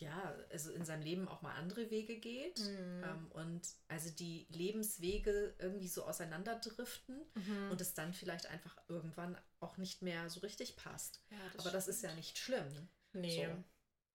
[0.00, 3.04] ja, also in seinem Leben auch mal andere Wege geht mhm.
[3.04, 7.70] ähm, und also die Lebenswege irgendwie so auseinanderdriften mhm.
[7.70, 11.22] und es dann vielleicht einfach irgendwann auch nicht mehr so richtig passt.
[11.30, 12.88] Ja, das Aber das ist ja nicht schlimm.
[13.12, 13.46] Nee.
[13.46, 13.64] So.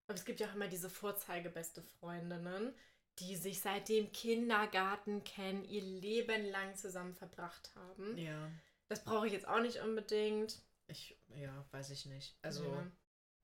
[0.08, 2.74] Aber es gibt ja auch immer diese vorzeigebeste Freundinnen,
[3.20, 8.18] die sich seit dem Kindergarten kennen, ihr Leben lang zusammen verbracht haben.
[8.18, 8.52] Ja.
[8.88, 10.62] Das brauche ich jetzt auch nicht unbedingt.
[10.88, 12.38] Ich, ja, weiß ich nicht.
[12.42, 12.92] Also, ja.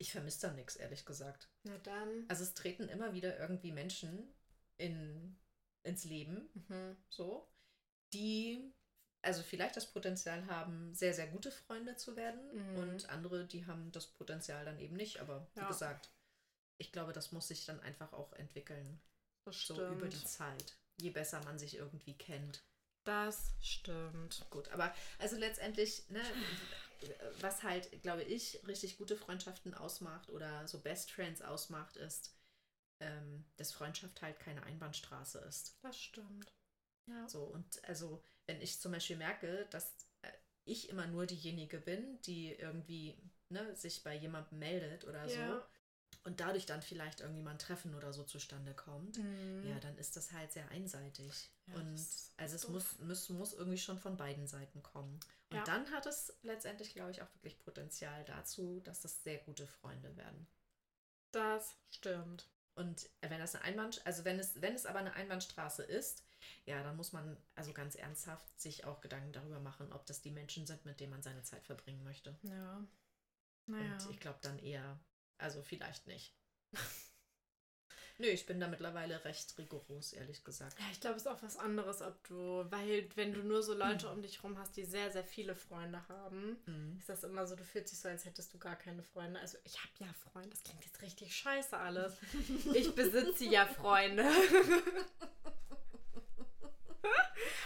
[0.02, 1.50] Ich vermisse da nichts, ehrlich gesagt.
[1.64, 2.26] Na dann.
[2.28, 4.34] Also, es treten immer wieder irgendwie Menschen
[4.78, 5.38] in,
[5.84, 6.98] ins Leben, mhm.
[7.10, 7.48] so,
[8.14, 8.74] die
[9.24, 12.78] also vielleicht das Potenzial haben, sehr, sehr gute Freunde zu werden mhm.
[12.78, 15.20] und andere, die haben das Potenzial dann eben nicht.
[15.20, 15.68] Aber wie ja.
[15.68, 16.10] gesagt,
[16.80, 19.00] ich glaube, das muss sich dann einfach auch entwickeln.
[19.46, 20.76] Das so über die Zeit.
[20.98, 22.64] Je besser man sich irgendwie kennt.
[23.04, 24.46] Das stimmt.
[24.50, 26.22] Gut, aber also letztendlich, ne,
[27.40, 32.36] was halt, glaube ich, richtig gute Freundschaften ausmacht oder so Best Friends ausmacht, ist,
[33.00, 35.78] ähm, dass Freundschaft halt keine Einbahnstraße ist.
[35.82, 36.54] Das stimmt.
[37.08, 37.28] Ja.
[37.28, 40.32] So, und also, wenn ich zum Beispiel merke, dass äh,
[40.66, 43.18] ich immer nur diejenige bin, die irgendwie
[43.50, 45.48] ne, sich bei jemandem meldet oder ja.
[45.48, 45.66] so,
[46.24, 49.66] und dadurch dann vielleicht irgendwie mal ein Treffen oder so zustande kommt, mhm.
[49.66, 51.52] ja, dann ist das halt sehr einseitig.
[51.68, 52.00] Ja, und
[52.38, 55.20] also es muss, muss, muss irgendwie schon von beiden Seiten kommen.
[55.50, 55.64] Und ja.
[55.64, 60.16] dann hat es letztendlich, glaube ich, auch wirklich Potenzial dazu, dass das sehr gute Freunde
[60.16, 60.48] werden.
[61.32, 62.50] Das stimmt.
[62.76, 66.24] Und wenn das eine Einbahn, also wenn es, wenn es aber eine Einbahnstraße ist,
[66.66, 70.32] ja, dann muss man also ganz ernsthaft sich auch Gedanken darüber machen, ob das die
[70.32, 72.38] Menschen sind, mit denen man seine Zeit verbringen möchte.
[72.44, 72.84] Ja.
[73.68, 73.94] Naja.
[73.94, 75.00] Und ich glaube dann eher
[75.42, 76.34] also vielleicht nicht.
[78.22, 80.80] Nö, ich bin da mittlerweile recht rigoros, ehrlich gesagt.
[80.80, 83.74] Ja, ich glaube, es ist auch was anderes, ob du, weil wenn du nur so
[83.74, 84.14] Leute mhm.
[84.14, 86.98] um dich rum hast, die sehr, sehr viele Freunde haben, mhm.
[87.00, 89.40] ist das immer so, du fühlst dich so, als hättest du gar keine Freunde.
[89.40, 92.16] Also ich habe ja Freunde, das klingt jetzt richtig scheiße alles.
[92.76, 94.30] ich besitze ja Freunde.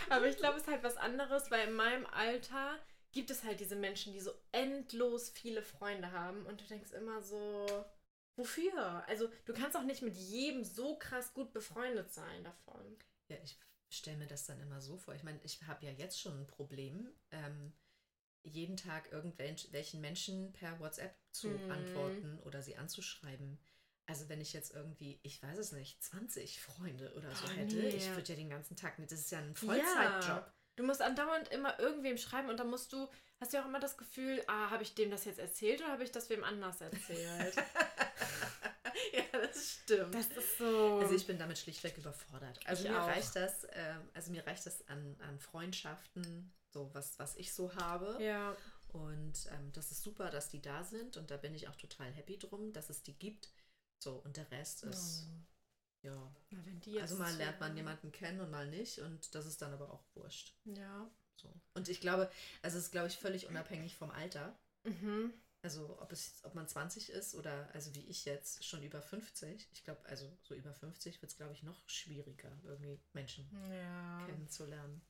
[0.09, 2.79] Aber ich glaube, es ist halt was anderes, weil in meinem Alter
[3.15, 7.23] gibt es halt diese Menschen, die so endlos viele Freunde haben und du denkst immer
[7.23, 7.65] so,
[8.35, 9.07] wofür?
[9.07, 12.97] Also du kannst auch nicht mit jedem so krass gut befreundet sein davon.
[13.29, 13.57] Ja, ich
[13.89, 15.15] stelle mir das dann immer so vor.
[15.15, 17.71] Ich meine, ich habe ja jetzt schon ein Problem, ähm,
[18.43, 21.71] jeden Tag irgendwelchen Menschen per WhatsApp zu mhm.
[21.71, 23.57] antworten oder sie anzuschreiben.
[24.07, 27.77] Also wenn ich jetzt irgendwie, ich weiß es nicht, 20 Freunde oder so oh, hätte,
[27.77, 27.87] nee.
[27.87, 30.27] ich würde ja den ganzen Tag nicht, das ist ja ein Vollzeitjob.
[30.27, 30.53] Ja.
[30.75, 33.07] Du musst andauernd immer irgendwem schreiben und dann musst du,
[33.39, 35.91] hast du ja auch immer das Gefühl, ah, habe ich dem das jetzt erzählt oder
[35.91, 37.55] habe ich das wem anders erzählt?
[39.13, 40.13] ja, das stimmt.
[40.13, 40.99] Das ist so.
[41.01, 42.59] Also ich bin damit schlichtweg überfordert.
[42.65, 43.07] Also ich mir auch.
[43.07, 47.73] reicht das, äh, also mir reicht das an, an Freundschaften, so was, was ich so
[47.75, 48.21] habe.
[48.21, 48.55] Ja.
[48.89, 52.11] Und ähm, das ist super, dass die da sind und da bin ich auch total
[52.11, 53.49] happy drum, dass es die gibt.
[53.97, 55.25] So, und der Rest ist.
[55.25, 55.54] Oh
[56.05, 57.01] ja.
[57.01, 60.03] also mal lernt man jemanden kennen und mal nicht und das ist dann aber auch
[60.13, 60.53] wurscht.
[60.65, 61.09] Ja.
[61.35, 61.53] So.
[61.73, 62.29] Und ich glaube,
[62.61, 64.57] also es ist, glaube ich, völlig unabhängig vom Alter.
[64.83, 65.33] Mhm.
[65.61, 69.67] Also ob es, ob man 20 ist oder also wie ich jetzt schon über 50.
[69.73, 74.25] Ich glaube, also so über 50 wird es, glaube ich, noch schwieriger, irgendwie Menschen ja.
[74.27, 75.01] kennenzulernen.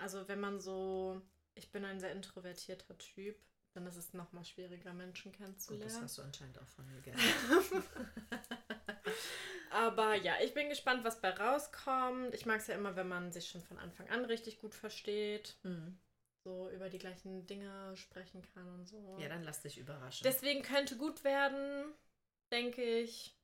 [0.00, 1.20] Also wenn man so,
[1.54, 3.36] ich bin ein sehr introvertierter Typ,
[3.74, 5.82] dann ist es noch mal schwieriger, Menschen kennenzulernen.
[5.82, 7.84] Gut, das hast du anscheinend auch von mir gelernt.
[9.70, 12.34] Aber ja, ich bin gespannt, was bei rauskommt.
[12.34, 15.56] Ich mag es ja immer, wenn man sich schon von Anfang an richtig gut versteht.
[15.64, 15.98] Mhm.
[16.44, 19.16] So über die gleichen Dinge sprechen kann und so.
[19.20, 20.24] Ja, dann lass dich überraschen.
[20.24, 21.92] Deswegen könnte gut werden,
[22.52, 23.36] denke ich.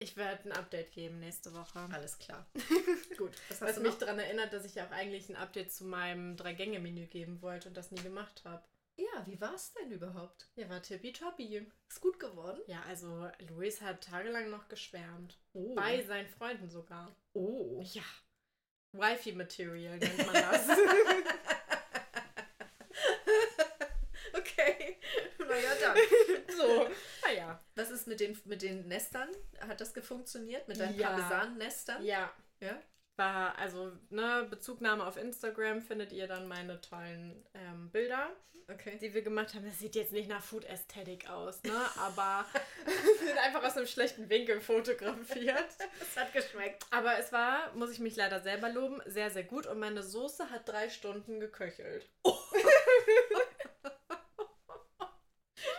[0.00, 1.80] Ich werde ein Update geben nächste Woche.
[1.92, 2.48] Alles klar.
[3.18, 3.32] Gut.
[3.48, 7.06] Was, was mich daran erinnert, dass ich ja auch eigentlich ein Update zu meinem Drei-Gänge-Menü
[7.06, 8.64] geben wollte und das nie gemacht habe.
[8.98, 10.48] Ja, wie war es denn überhaupt?
[10.56, 11.64] Ja, war tippitoppi.
[11.88, 12.60] Ist gut geworden?
[12.66, 15.38] Ja, also Luis hat tagelang noch geschwärmt.
[15.52, 15.72] Oh.
[15.76, 17.14] Bei seinen Freunden sogar.
[17.32, 17.80] Oh.
[17.92, 18.02] Ja.
[18.90, 20.68] Wifi-Material nennt man das.
[24.32, 24.96] okay.
[25.38, 25.96] Naja, dann.
[26.56, 26.88] So.
[27.24, 27.60] Naja.
[27.76, 29.28] Was ist mit den, mit den Nestern?
[29.60, 30.66] Hat das gefunktioniert?
[30.66, 31.10] Mit deinen ja.
[31.10, 32.04] Parmesan-Nestern?
[32.04, 32.34] Ja.
[32.58, 32.82] Ja?
[33.24, 38.30] Also, ne, Bezugnahme auf Instagram findet ihr dann meine tollen ähm, Bilder
[38.72, 38.98] okay.
[39.00, 39.64] die wir gemacht haben.
[39.64, 41.72] Das sieht jetzt nicht nach Food Aesthetic aus, ne?
[41.98, 42.44] Aber
[43.26, 45.58] sind einfach aus einem schlechten Winkel fotografiert.
[46.00, 46.84] Es hat geschmeckt.
[46.90, 49.66] Aber es war, muss ich mich leider selber loben, sehr, sehr gut.
[49.66, 52.08] Und meine Soße hat drei Stunden geköchelt.
[52.22, 52.34] Oh.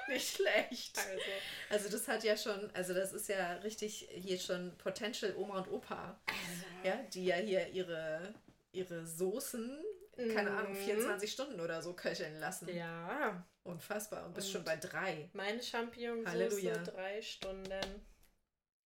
[0.09, 0.97] Nicht schlecht.
[0.97, 1.21] Also.
[1.69, 5.71] also das hat ja schon, also das ist ja richtig hier schon Potential Oma und
[5.71, 6.19] Opa.
[6.25, 6.65] Also.
[6.83, 8.33] Ja, die ja hier ihre,
[8.71, 9.83] ihre Soßen
[10.27, 11.33] keine Ahnung, 24 mhm.
[11.33, 12.67] Stunden oder so köcheln lassen.
[12.69, 13.45] Ja.
[13.63, 14.25] Unfassbar.
[14.25, 15.29] Und bist schon bei drei.
[15.33, 18.07] Meine Champignonsauce drei Stunden.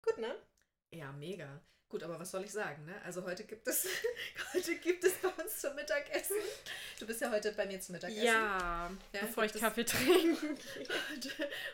[0.03, 0.35] Gut, ne?
[0.93, 1.61] Ja, mega.
[1.91, 2.95] Gut, aber was soll ich sagen, ne?
[3.03, 3.85] Also heute gibt es,
[4.53, 6.37] heute gibt es bei uns zum Mittagessen.
[6.97, 8.23] Du bist ja heute bei mir zum Mittagessen.
[8.23, 10.37] Ja, ja bevor ich Kaffee trinke.
[11.11, 11.29] heute,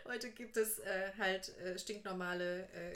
[0.07, 2.95] heute, gibt es äh, halt äh, stinknormale, äh,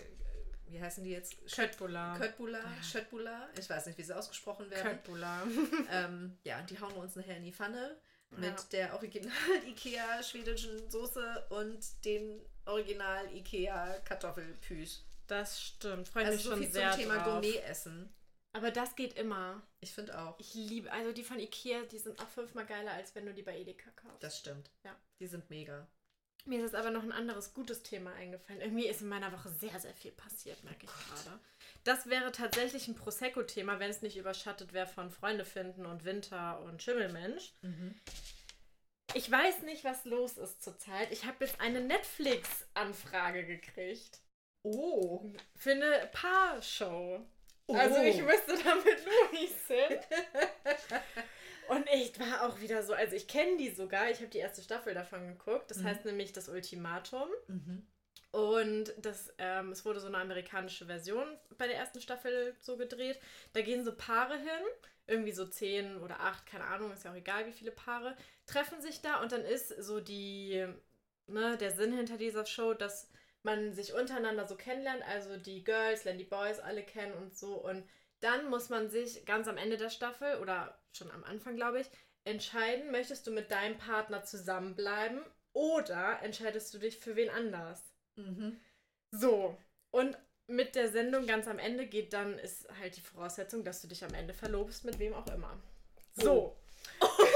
[0.69, 1.36] wie heißen die jetzt?
[1.53, 2.17] Köttbullar.
[2.17, 2.84] Köttbullar, ja.
[2.84, 3.49] Schöttbullar.
[3.55, 4.81] Ich weiß nicht, wie sie ausgesprochen werden.
[4.81, 5.43] Köttbullar.
[5.91, 7.97] ähm, ja, die hauen wir uns nachher in die Pfanne
[8.31, 8.65] mit ja.
[8.71, 9.31] der Original
[9.67, 15.05] Ikea schwedischen Soße und den Original Ikea Kartoffelpüß.
[15.32, 16.10] Das stimmt.
[16.10, 18.13] Freue also mich so schon viel sehr zum Thema Gourmet-Essen.
[18.52, 19.65] Aber das geht immer.
[19.80, 20.38] Ich finde auch.
[20.39, 23.41] Ich liebe, also die von Ikea, die sind auch fünfmal geiler, als wenn du die
[23.41, 24.22] bei Edeka kaufst.
[24.22, 24.70] Das stimmt.
[24.84, 24.94] Ja.
[25.22, 25.88] Die sind mega.
[26.44, 28.60] Mir ist jetzt aber noch ein anderes gutes Thema eingefallen.
[28.60, 31.39] Irgendwie ist in meiner Woche sehr, sehr viel passiert, merke ich oh gerade.
[31.86, 36.60] Das wäre tatsächlich ein Prosecco-Thema, wenn es nicht überschattet wäre von Freunde finden und Winter
[36.60, 37.54] und Schimmelmensch.
[37.62, 37.96] Mhm.
[39.13, 41.10] Ich weiß nicht, was los ist zurzeit.
[41.13, 44.20] Ich habe jetzt eine Netflix-Anfrage gekriegt.
[44.63, 45.32] Oh.
[45.56, 47.26] Für eine Paarshow.
[47.67, 47.74] Oh.
[47.74, 50.00] Also ich müsste da mit Luis hin.
[51.69, 54.62] Und ich war auch wieder so, also ich kenne die sogar, ich habe die erste
[54.62, 55.71] Staffel davon geguckt.
[55.71, 55.86] Das mhm.
[55.86, 57.30] heißt nämlich das Ultimatum.
[57.47, 57.88] Mhm.
[58.32, 61.26] Und das, ähm, es wurde so eine amerikanische Version
[61.58, 63.19] bei der ersten Staffel so gedreht.
[63.54, 64.65] Da gehen so Paare hin,
[65.08, 68.82] irgendwie so zehn oder acht, keine Ahnung, ist ja auch egal, wie viele Paare, treffen
[68.82, 70.65] sich da und dann ist so die,
[71.28, 73.11] ne, der Sinn hinter dieser Show, dass
[73.43, 77.56] man sich untereinander so kennenlernt, also die Girls lernen die Boys alle kennen und so.
[77.56, 77.84] Und
[78.19, 81.88] dann muss man sich ganz am Ende der Staffel oder schon am Anfang, glaube ich,
[82.23, 85.21] entscheiden, möchtest du mit deinem Partner zusammenbleiben
[85.54, 87.84] oder entscheidest du dich für wen anders?
[88.15, 88.60] Mhm.
[89.12, 89.58] So.
[89.91, 93.88] Und mit der Sendung ganz am Ende geht dann, ist halt die Voraussetzung, dass du
[93.88, 95.62] dich am Ende verlobst mit wem auch immer.
[96.13, 96.56] So.
[96.99, 97.08] Oh.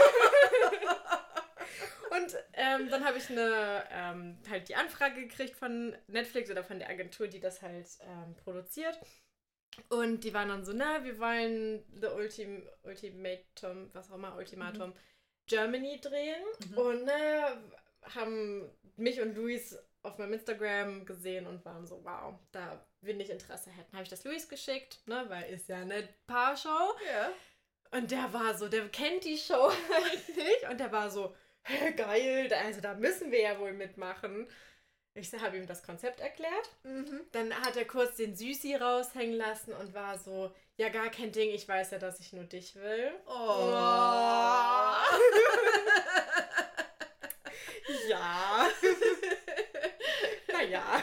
[2.15, 6.79] Und ähm, dann habe ich eine, ähm, halt die Anfrage gekriegt von Netflix oder von
[6.79, 8.99] der Agentur, die das halt ähm, produziert.
[9.89, 14.91] Und die waren dann so, na, wir wollen The Ultim Ultimatum, was auch immer, Ultimatum
[14.91, 14.95] mhm.
[15.47, 16.43] Germany drehen.
[16.69, 16.77] Mhm.
[16.77, 17.61] Und ne,
[18.13, 23.29] haben mich und Luis auf meinem Instagram gesehen und waren so, wow, da will ich
[23.29, 23.93] Interesse hätten.
[23.93, 26.95] Habe ich das Luis geschickt, ne, weil ist ja eine Paarshow.
[27.07, 27.31] Ja.
[27.91, 29.71] Und der war so, der kennt die Show
[30.35, 30.69] nicht.
[30.69, 31.35] Und der war so,
[31.97, 34.47] geil, also da müssen wir ja wohl mitmachen.
[35.17, 36.69] Ich habe ihm das Konzept erklärt.
[36.83, 37.21] Mhm.
[37.31, 41.51] Dann hat er kurz den Süßi raushängen lassen und war so, ja, gar kein Ding,
[41.51, 43.13] ich weiß ja, dass ich nur dich will.
[43.25, 43.31] Oh.
[43.31, 43.71] oh.
[48.09, 48.67] ja.
[50.51, 51.01] naja.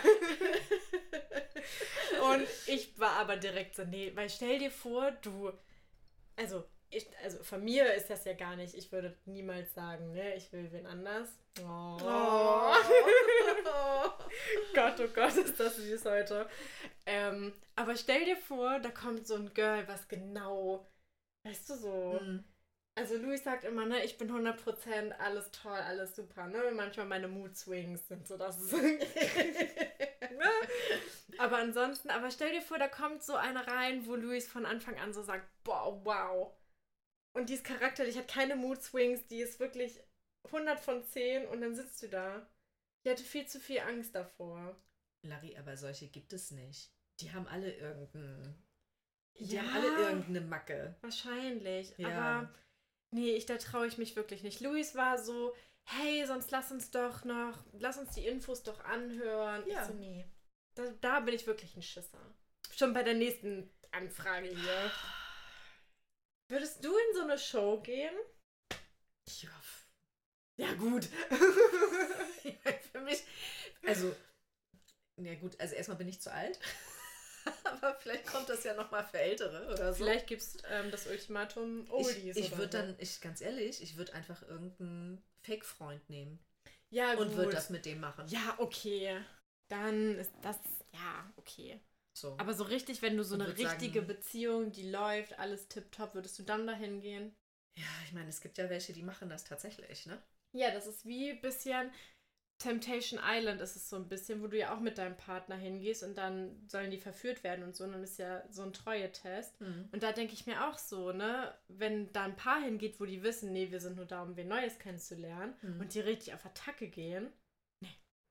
[2.34, 5.52] und ich war aber direkt so, nee, weil stell dir vor, du,
[6.36, 8.74] also ich, also von mir ist das ja gar nicht.
[8.74, 11.30] Ich würde niemals sagen, ne, ich will wen anders.
[11.60, 11.96] Oh.
[12.02, 12.74] oh.
[14.74, 16.48] Gott, oh Gott, ist das süß heute.
[17.06, 20.86] Ähm, aber stell dir vor, da kommt so ein Girl, was genau,
[21.46, 22.20] weißt du so.
[22.20, 22.44] Hm.
[22.94, 26.72] Also Louis sagt immer, ne, ich bin 100% alles toll, alles super, ne?
[26.74, 28.98] Manchmal meine Mood Swings sind so, dass es ne?
[31.38, 34.98] Aber ansonsten, aber stell dir vor, da kommt so eine rein, wo Louis von Anfang
[34.98, 36.52] an so sagt, boah, wow
[37.34, 40.00] und die ist charakterlich, hat keine Mood Swings, die ist wirklich
[40.46, 42.46] 100 von 10 und dann sitzt du da.
[43.04, 44.76] Ich hatte viel zu viel Angst davor.
[45.22, 46.92] Larry, aber solche gibt es nicht.
[47.20, 48.62] Die haben alle irgendeinen.
[49.38, 50.96] Die ja, haben alle irgendeine Macke.
[51.00, 51.96] Wahrscheinlich.
[51.96, 52.08] Ja.
[52.08, 52.54] Aber
[53.10, 54.60] nee, ich, da traue ich mich wirklich nicht.
[54.60, 59.66] Luis war so, hey, sonst lass uns doch noch, lass uns die Infos doch anhören.
[59.66, 59.82] Ja.
[59.82, 60.26] Ich so, nee.
[60.74, 62.34] Da, da bin ich wirklich ein Schisser.
[62.74, 64.90] Schon bei der nächsten Anfrage hier.
[66.52, 68.14] Würdest du in so eine Show gehen?
[69.40, 69.48] Ja,
[70.58, 71.08] ja gut.
[72.92, 73.24] Für mich,
[73.86, 74.14] also,
[75.16, 76.60] ja gut, also erstmal bin ich zu alt.
[77.64, 80.04] Aber vielleicht kommt das ja nochmal für Ältere oder so.
[80.04, 82.36] Vielleicht gibt es ähm, das Ultimatum Oldies.
[82.36, 86.38] Ich, ich würde dann, ich ganz ehrlich, ich würde einfach irgendeinen Fake-Freund nehmen.
[86.90, 87.28] Ja, gut.
[87.28, 88.28] Und würde das mit dem machen.
[88.28, 89.24] Ja, okay.
[89.68, 90.58] Dann ist das,
[90.92, 91.80] ja, okay.
[92.14, 92.36] So.
[92.38, 96.38] Aber so richtig, wenn du so eine richtige sagen, Beziehung, die läuft, alles tipptopp, würdest
[96.38, 97.34] du dann dahin gehen?
[97.76, 100.22] Ja, ich meine, es gibt ja welche, die machen das tatsächlich, ne?
[100.52, 101.90] Ja, das ist wie ein bisschen
[102.62, 106.04] Temptation Island ist es so ein bisschen, wo du ja auch mit deinem Partner hingehst
[106.04, 107.82] und dann sollen die verführt werden und so.
[107.82, 109.60] Und dann ist ja so ein Treue-Test.
[109.60, 109.88] Mhm.
[109.90, 113.24] Und da denke ich mir auch so, ne, wenn da ein Paar hingeht, wo die
[113.24, 115.80] wissen, nee, wir sind nur da, um wen Neues kennenzulernen mhm.
[115.80, 117.32] und die richtig auf Attacke gehen,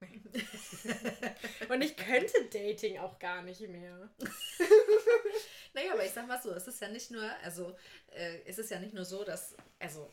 [1.69, 4.09] Und ich könnte Dating auch gar nicht mehr.
[5.73, 7.75] naja, aber ich sag mal so, es ist ja nicht nur, also
[8.07, 10.11] äh, es ist ja nicht nur so, dass, also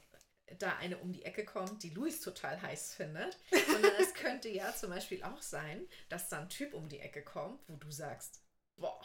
[0.59, 4.75] da eine um die Ecke kommt, die Luis total heiß findet, sondern es könnte ja
[4.75, 8.43] zum Beispiel auch sein, dass da ein Typ um die Ecke kommt, wo du sagst,
[8.77, 9.05] boah,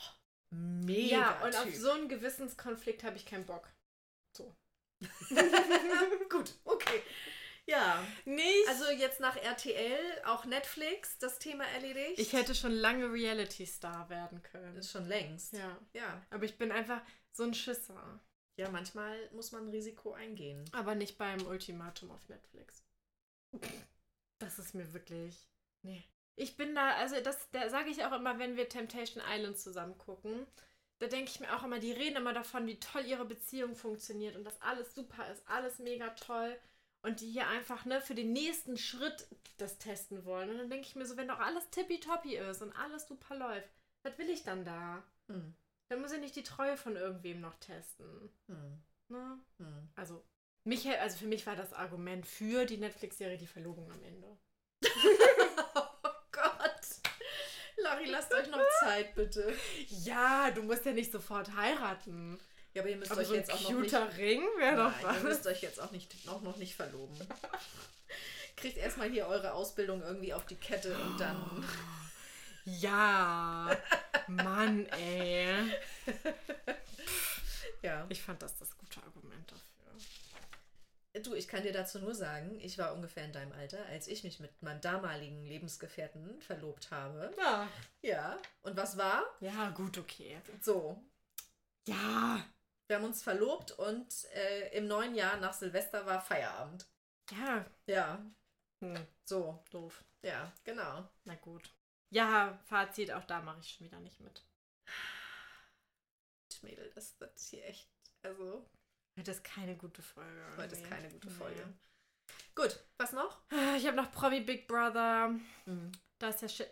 [0.49, 1.17] mega.
[1.17, 3.69] Ja, und auf so einen Gewissenskonflikt habe ich keinen Bock.
[4.35, 4.55] So.
[6.29, 7.01] Gut, okay.
[7.65, 8.05] Ja.
[8.25, 8.67] Nicht?
[8.67, 12.19] Also jetzt nach RTL, auch Netflix, das Thema erledigt.
[12.19, 14.75] ich hätte schon lange Reality-Star werden können.
[14.75, 15.53] ist schon längst.
[15.53, 15.77] Ja.
[15.93, 16.21] Ja.
[16.29, 18.19] Aber ich bin einfach so ein Schisser.
[18.57, 20.63] Ja, manchmal muss man ein Risiko eingehen.
[20.73, 22.83] Aber nicht beim Ultimatum auf Netflix.
[24.39, 25.47] Das ist mir wirklich.
[25.81, 26.03] Nee.
[26.35, 29.97] Ich bin da, also das da sage ich auch immer, wenn wir Temptation Island zusammen
[29.97, 30.45] gucken.
[30.99, 34.35] Da denke ich mir auch immer, die reden immer davon, wie toll ihre Beziehung funktioniert
[34.35, 36.57] und dass alles super ist, alles mega toll.
[37.03, 40.49] Und die hier einfach ne, für den nächsten Schritt das testen wollen.
[40.49, 43.69] Und dann denke ich mir so, wenn doch alles tippitoppi ist und alles super läuft,
[44.03, 45.03] was will ich dann da?
[45.27, 45.53] Hm.
[45.89, 48.31] Dann muss ich nicht die Treue von irgendwem noch testen.
[48.47, 48.81] Hm.
[49.09, 49.39] Ne?
[49.57, 49.89] Hm.
[49.95, 50.23] Also,
[50.63, 54.37] mich, also für mich war das Argument für die Netflix-Serie die Verlobung am Ende.
[55.75, 56.81] oh Gott.
[57.77, 59.53] Larry, lasst euch noch Zeit, bitte.
[59.87, 62.39] Ja, du musst ja nicht sofort heiraten.
[62.73, 63.93] Ja, aber ihr müsst Aber euch so jetzt auch noch nicht...
[64.17, 65.23] Ring wäre doch Nein, ihr was.
[65.23, 67.15] müsst euch jetzt auch nicht, auch noch nicht verloben.
[68.55, 71.65] Kriegt erstmal hier eure Ausbildung irgendwie auf die Kette und dann...
[72.65, 73.77] Ja,
[74.27, 75.73] Mann, ey.
[77.81, 78.05] Ja.
[78.09, 81.21] Ich fand das das gute Argument dafür.
[81.21, 84.23] Du, ich kann dir dazu nur sagen, ich war ungefähr in deinem Alter, als ich
[84.23, 87.31] mich mit meinem damaligen Lebensgefährten verlobt habe.
[87.37, 87.67] Ja.
[88.01, 88.37] Ja.
[88.61, 89.23] Und was war?
[89.41, 90.41] Ja, gut, okay.
[90.61, 91.03] So.
[91.87, 92.43] Ja.
[92.87, 96.85] Wir haben uns verlobt und äh, im neuen Jahr nach Silvester war Feierabend.
[97.31, 97.65] Ja.
[97.85, 98.25] Ja.
[98.81, 99.63] Hm, So.
[99.71, 100.03] doof.
[100.21, 101.07] Ja, genau.
[101.25, 101.73] Na gut.
[102.09, 104.45] Ja, Fazit, auch da mache ich schon wieder nicht mit.
[106.61, 107.89] Mädel, das wird hier echt.
[108.21, 108.65] Also,
[109.17, 110.45] Heute ist keine gute Folge.
[110.57, 111.29] heute ist keine gute.
[111.29, 111.73] Folge.
[112.55, 113.41] Gut, was noch?
[113.77, 115.29] Ich habe noch Promi Big Brother.
[115.65, 115.91] Mhm.
[116.19, 116.65] Da ist ja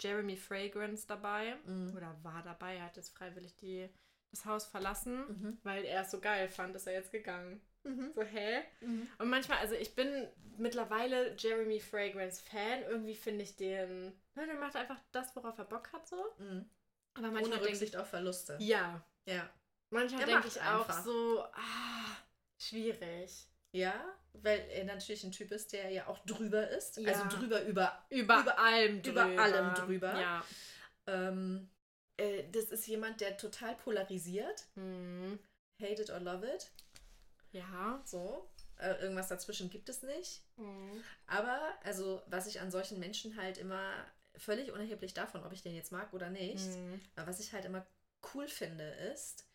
[0.00, 1.54] Jeremy Fragrance dabei.
[1.66, 1.96] Mhm.
[1.96, 2.76] Oder war dabei.
[2.76, 3.88] Er hat jetzt freiwillig die,
[4.30, 5.58] das Haus verlassen, Mhm.
[5.62, 7.60] weil er es so geil fand, ist er jetzt gegangen.
[7.82, 8.12] Mhm.
[8.14, 8.62] So, hä?
[8.80, 9.08] Mhm.
[9.18, 12.82] Und manchmal, also ich bin mittlerweile Jeremy Fragrance Fan.
[12.88, 14.08] Irgendwie finde ich den.
[14.34, 16.22] Ne, der macht einfach das, worauf er Bock hat, so.
[16.38, 16.68] Mhm.
[17.14, 17.68] Aber Ohne manchmal ich.
[17.68, 18.56] Rücksicht auf Verluste.
[18.60, 19.02] Ja.
[19.24, 19.48] Ja.
[19.90, 21.02] Manchmal denke ich auch einfach.
[21.04, 22.16] so, ah,
[22.58, 23.46] schwierig.
[23.72, 23.94] Ja,
[24.34, 26.96] weil er natürlich ein Typ ist, der ja auch drüber ist.
[26.98, 27.12] Ja.
[27.12, 28.04] Also drüber über.
[28.10, 29.42] Über, Über- allem über drüber.
[29.42, 30.20] allem drüber.
[30.20, 30.44] Ja.
[31.06, 31.68] Ähm,
[32.20, 34.66] äh, das ist jemand, der total polarisiert.
[34.74, 35.38] Mhm.
[35.82, 36.70] Hate it or love it.
[37.52, 38.02] Ja.
[38.04, 38.48] So.
[38.78, 40.42] Äh, irgendwas dazwischen gibt es nicht.
[40.56, 41.02] Mhm.
[41.26, 43.92] Aber, also, was ich an solchen Menschen halt immer
[44.36, 47.00] völlig unerheblich davon, ob ich den jetzt mag oder nicht, Mhm.
[47.16, 47.86] aber was ich halt immer
[48.34, 49.46] cool finde, ist,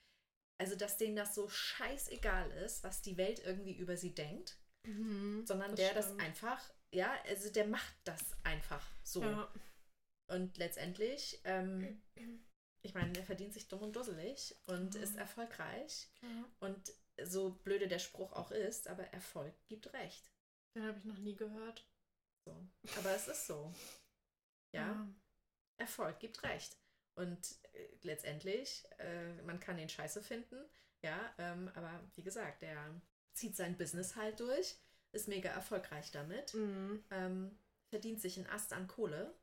[0.60, 5.46] also, dass denen das so scheißegal ist, was die Welt irgendwie über sie denkt, Mhm.
[5.46, 6.22] sondern Das der das stimmt.
[6.22, 9.22] einfach, ja, also der macht das einfach so.
[9.24, 9.52] Ja.
[10.28, 12.02] Und letztendlich, ähm,
[12.86, 15.02] ich meine, der verdient sich dumm und dusselig und Mhm.
[15.04, 16.08] ist erfolgreich.
[16.22, 16.46] ja.
[16.60, 16.94] Und
[17.24, 20.30] so blöde der Spruch auch ist, aber Erfolg gibt Recht.
[20.76, 21.88] Den habe ich noch nie gehört.
[22.46, 22.56] So.
[22.98, 23.74] Aber es ist so.
[24.74, 25.08] Ja,
[25.78, 26.78] Erfolg gibt Recht.
[27.16, 27.40] Und
[27.74, 30.58] äh, letztendlich, äh, man kann den scheiße finden,
[31.02, 33.02] ja, ähm, aber wie gesagt, der
[33.34, 34.76] zieht sein Business halt durch,
[35.14, 37.04] ist mega erfolgreich damit, Mhm.
[37.12, 37.58] ähm,
[37.90, 39.34] verdient sich einen Ast an Kohle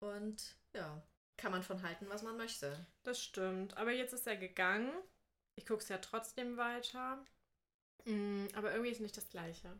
[0.00, 1.00] und ja,
[1.36, 2.86] kann man von halten, was man möchte.
[3.02, 3.76] Das stimmt.
[3.76, 4.90] Aber jetzt ist er gegangen.
[5.56, 7.24] Ich gucke es ja trotzdem weiter.
[8.04, 8.48] Mhm.
[8.54, 9.70] Aber irgendwie ist nicht das Gleiche.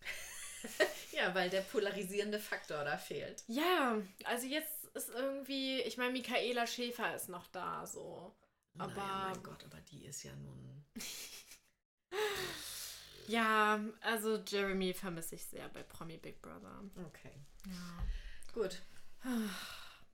[1.12, 3.44] Ja, weil der polarisierende Faktor da fehlt.
[3.46, 8.34] Ja, also jetzt ist irgendwie, ich meine, Michaela Schäfer ist noch da, so.
[8.76, 10.84] Aber- naja, mein Gott, aber die ist ja nun.
[13.28, 16.82] Ja, also Jeremy vermisse ich sehr bei Promi Big Brother.
[17.06, 17.32] Okay.
[17.66, 18.52] Ja.
[18.52, 18.82] Gut.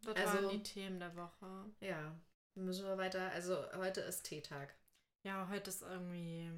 [0.04, 1.70] Das Also- waren die Themen der Woche.
[1.80, 2.14] Ja.
[2.54, 3.30] Müssen wir weiter.
[3.30, 4.74] Also heute ist Teetag.
[5.24, 6.50] Ja, heute ist irgendwie,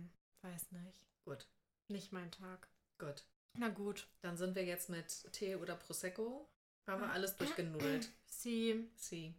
[0.42, 0.92] weiß nicht,
[1.24, 1.46] Gut.
[1.88, 2.68] nicht mein Tag.
[2.98, 3.24] Gut.
[3.56, 4.08] Na gut.
[4.22, 6.48] Dann sind wir jetzt mit Tee oder Prosecco.
[6.88, 8.08] Haben wir alles durchgenudelt.
[8.26, 9.34] Sie, Sie.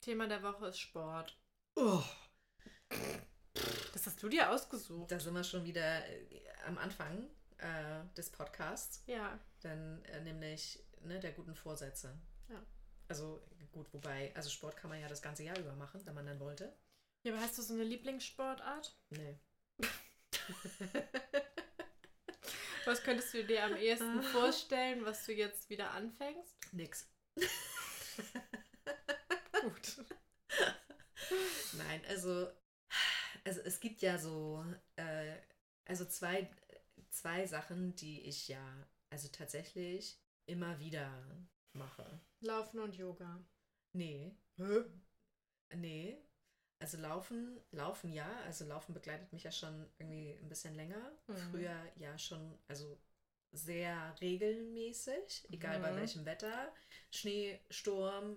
[0.00, 1.38] Thema der Woche ist Sport.
[1.76, 2.02] Oh.
[3.92, 5.10] Das hast du dir ausgesucht.
[5.12, 7.28] Da sind wir schon wieder äh, am Anfang
[7.58, 9.02] äh, des Podcasts.
[9.06, 9.38] Ja.
[9.60, 12.18] Dann äh, nämlich ne, der guten Vorsätze.
[13.10, 13.42] Also
[13.72, 16.38] gut, wobei, also Sport kann man ja das ganze Jahr über machen, wenn man dann
[16.38, 16.72] wollte.
[17.24, 18.96] Ja, aber hast du so eine Lieblingssportart?
[19.10, 19.40] Nee.
[22.86, 26.56] Was könntest du dir am ehesten vorstellen, was du jetzt wieder anfängst?
[26.72, 27.12] Nix.
[29.60, 30.04] Gut.
[31.74, 32.50] Nein, also,
[33.44, 34.64] also es gibt ja so,
[34.96, 35.36] äh,
[35.84, 36.48] also zwei
[37.10, 41.10] zwei Sachen, die ich ja, also tatsächlich immer wieder
[41.72, 42.20] mache.
[42.40, 43.44] Laufen und Yoga.
[43.92, 44.34] Nee.
[44.56, 44.84] Hä?
[45.74, 46.18] Nee.
[46.82, 51.12] Also Laufen, Laufen ja, also Laufen begleitet mich ja schon irgendwie ein bisschen länger.
[51.26, 51.36] Mhm.
[51.50, 52.98] Früher ja schon, also
[53.52, 55.82] sehr regelmäßig, egal mhm.
[55.82, 56.72] bei welchem Wetter.
[57.10, 58.36] Schnee, Sturm,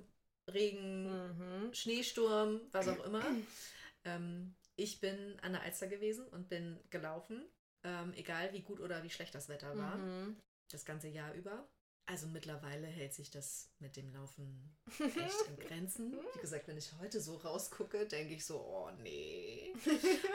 [0.52, 1.06] Regen,
[1.38, 1.74] mhm.
[1.74, 3.24] Schneesturm, was auch immer.
[4.04, 7.48] ähm, ich bin an der Alster gewesen und bin gelaufen,
[7.84, 10.36] ähm, egal wie gut oder wie schlecht das Wetter war, mhm.
[10.70, 11.66] das ganze Jahr über.
[12.06, 16.20] Also mittlerweile hält sich das mit dem Laufen echt in Grenzen.
[16.34, 19.74] Wie gesagt, wenn ich heute so rausgucke, denke ich so, oh nee,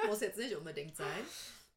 [0.06, 1.26] muss jetzt nicht unbedingt sein.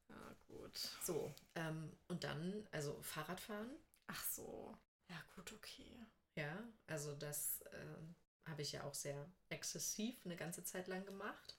[0.07, 0.77] Ja, gut.
[1.03, 3.69] So, ähm, und dann, also Fahrradfahren.
[4.07, 4.77] Ach so.
[5.09, 6.05] Ja, gut, okay.
[6.35, 8.15] Ja, also das ähm,
[8.45, 11.57] habe ich ja auch sehr exzessiv eine ganze Zeit lang gemacht.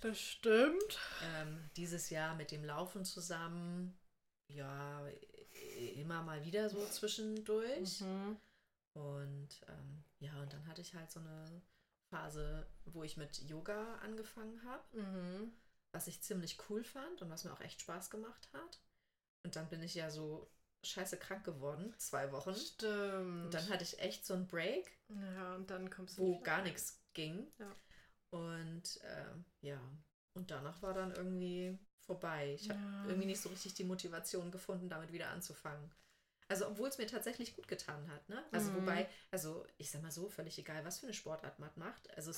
[0.00, 0.98] Das stimmt.
[1.22, 3.96] Ähm, dieses Jahr mit dem Laufen zusammen,
[4.48, 5.06] ja,
[5.90, 8.00] immer mal wieder so zwischendurch.
[8.00, 8.38] Mhm.
[8.94, 11.62] Und ähm, ja, und dann hatte ich halt so eine
[12.10, 15.52] Phase, wo ich mit Yoga angefangen habe, mhm.
[15.94, 18.80] was ich ziemlich cool fand und was mir auch echt Spaß gemacht hat.
[19.44, 20.50] Und dann bin ich ja so
[20.84, 22.54] scheiße krank geworden, zwei Wochen.
[22.54, 23.44] Stimmt.
[23.46, 24.98] Und dann hatte ich echt so einen Break.
[25.08, 26.22] Ja, und dann kommst du.
[26.22, 27.50] Wo gar nichts ging.
[27.58, 27.74] Ja.
[28.30, 29.80] Und äh, ja,
[30.34, 32.54] und danach war dann irgendwie vorbei.
[32.54, 33.04] Ich habe ja.
[33.06, 35.90] irgendwie nicht so richtig die Motivation gefunden, damit wieder anzufangen.
[36.48, 38.44] Also, obwohl es mir tatsächlich gut getan hat, ne?
[38.50, 38.76] Also, mhm.
[38.76, 42.14] wobei, also, ich sag mal so, völlig egal, was für eine Sportart man macht.
[42.16, 42.32] Also,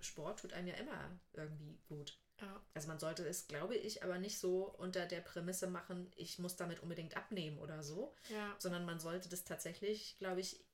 [0.00, 2.18] Sport tut einem ja immer irgendwie gut.
[2.40, 2.62] Ja.
[2.74, 6.56] Also, man sollte es, glaube ich, aber nicht so unter der Prämisse machen, ich muss
[6.56, 8.14] damit unbedingt abnehmen oder so.
[8.28, 8.54] Ja.
[8.58, 10.64] Sondern man sollte das tatsächlich, glaube ich,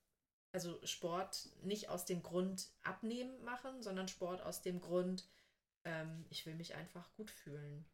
[0.53, 5.29] also Sport nicht aus dem Grund abnehmen machen, sondern Sport aus dem Grund,
[5.85, 7.85] ähm, ich will mich einfach gut fühlen.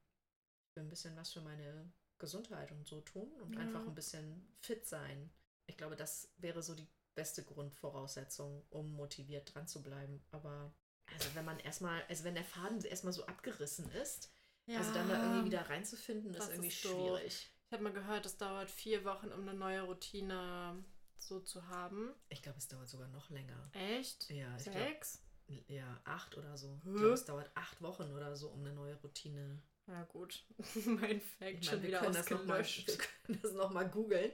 [0.76, 3.60] Ein bisschen was für meine Gesundheit und so tun und ja.
[3.60, 5.30] einfach ein bisschen fit sein.
[5.66, 10.22] Ich glaube, das wäre so die beste Grundvoraussetzung, um motiviert dran zu bleiben.
[10.30, 10.74] Aber
[11.12, 14.32] also wenn man erstmal, also wenn der Faden erstmal so abgerissen ist,
[14.66, 17.50] ja, also dann da irgendwie wieder reinzufinden, ist irgendwie ist schwierig.
[17.66, 20.84] Ich habe mal gehört, es dauert vier Wochen, um eine neue Routine
[21.16, 22.14] so zu haben.
[22.28, 23.70] Ich glaube, es dauert sogar noch länger.
[23.72, 24.30] Echt?
[24.30, 25.22] Ja, ich Sechs?
[25.46, 26.80] Glaub, ja, acht oder so.
[26.84, 26.94] Hm?
[26.94, 30.44] Ich glaube, es dauert acht Wochen oder so, um eine neue Routine ja gut,
[30.86, 32.88] mein Fact ich schon wieder ausgelöscht.
[32.88, 34.32] Wir können das nochmal googeln.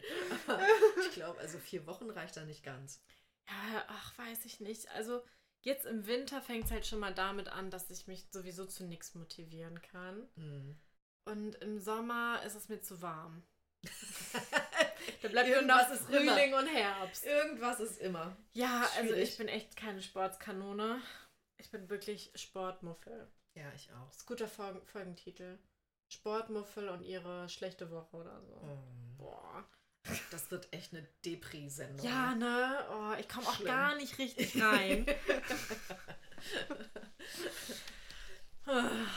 [1.00, 3.02] ich glaube, also vier Wochen reicht da nicht ganz.
[3.48, 4.90] Ja, ach, weiß ich nicht.
[4.92, 5.22] Also
[5.62, 8.84] jetzt im Winter fängt es halt schon mal damit an, dass ich mich sowieso zu
[8.84, 10.28] nichts motivieren kann.
[10.36, 10.78] Mhm.
[11.24, 13.42] Und im Sommer ist es mir zu warm.
[15.22, 17.24] da bleibt irgendwas nur noch Frühling und Herbst.
[17.24, 18.36] Irgendwas ist immer.
[18.52, 19.10] Ja, Schwierig.
[19.10, 21.00] also ich bin echt keine Sportskanone.
[21.56, 23.28] Ich bin wirklich Sportmuffel.
[23.54, 24.06] Ja, ich auch.
[24.08, 25.58] Das ist guter Folgen Folgentitel.
[26.08, 28.54] Sportmuffel und ihre schlechte Woche oder so.
[28.54, 28.78] Oh.
[29.16, 29.68] Boah.
[30.30, 32.04] Das wird echt eine Depri-Sendung.
[32.04, 32.86] Ja, ne?
[32.90, 35.06] Oh, ich komme auch gar nicht richtig rein.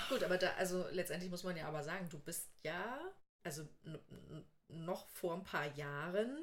[0.10, 3.00] Gut, aber da, also letztendlich muss man ja aber sagen, du bist ja,
[3.44, 3.68] also
[4.68, 6.38] noch vor ein paar Jahren.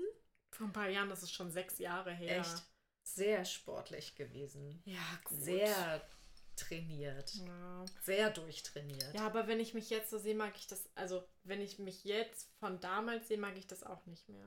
[0.52, 2.38] Vor ein paar Jahren, das ist schon sechs Jahre her.
[2.40, 2.62] Echt
[3.02, 4.82] sehr sportlich gewesen.
[4.84, 5.38] Ja, gut.
[5.38, 6.08] Sehr
[6.60, 7.34] trainiert.
[7.34, 7.84] Ja.
[8.02, 9.14] Sehr durchtrainiert.
[9.14, 12.04] Ja, aber wenn ich mich jetzt so sehe, mag ich das, also wenn ich mich
[12.04, 14.46] jetzt von damals sehe, mag ich das auch nicht mehr.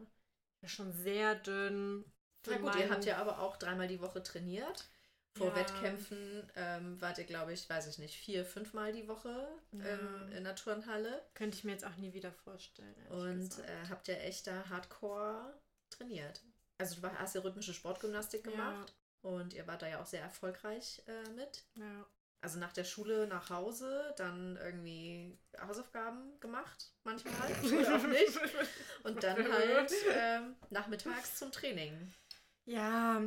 [0.66, 2.06] Schon sehr dünn.
[2.48, 4.90] Na gut, ihr habt ja aber auch dreimal die Woche trainiert.
[5.36, 5.56] Vor ja.
[5.56, 9.86] Wettkämpfen ähm, wart ihr, glaube ich, weiß ich nicht, vier, fünfmal die Woche ja.
[9.86, 11.26] ähm, in der Turnhalle.
[11.34, 12.96] Könnte ich mir jetzt auch nie wieder vorstellen.
[13.10, 15.60] Und äh, habt ihr echt da hardcore
[15.90, 16.44] trainiert.
[16.78, 18.94] Also du hast ja rhythmische Sportgymnastik gemacht.
[19.24, 21.64] Und ihr wart da ja auch sehr erfolgreich äh, mit.
[21.76, 22.06] Ja.
[22.42, 28.38] Also nach der Schule nach Hause, dann irgendwie Hausaufgaben gemacht, manchmal oder auch nicht.
[29.04, 32.14] Und dann halt ähm, nachmittags zum Training.
[32.66, 33.22] Ja,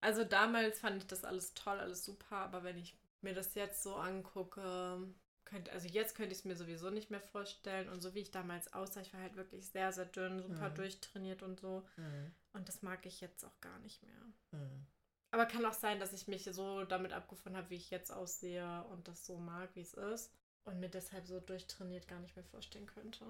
[0.00, 3.84] also damals fand ich das alles toll, alles super, aber wenn ich mir das jetzt
[3.84, 5.06] so angucke,
[5.44, 7.88] könnte, also jetzt könnte ich es mir sowieso nicht mehr vorstellen.
[7.88, 10.74] Und so wie ich damals aussah, ich war halt wirklich sehr, sehr dünn, super mhm.
[10.74, 11.86] durchtrainiert und so.
[11.96, 12.34] Mhm.
[12.52, 14.20] Und das mag ich jetzt auch gar nicht mehr.
[14.52, 14.86] Mhm.
[15.30, 18.84] Aber kann auch sein, dass ich mich so damit abgefunden habe, wie ich jetzt aussehe
[18.90, 20.32] und das so mag, wie es ist.
[20.64, 23.24] Und mir deshalb so durchtrainiert gar nicht mehr vorstellen könnte.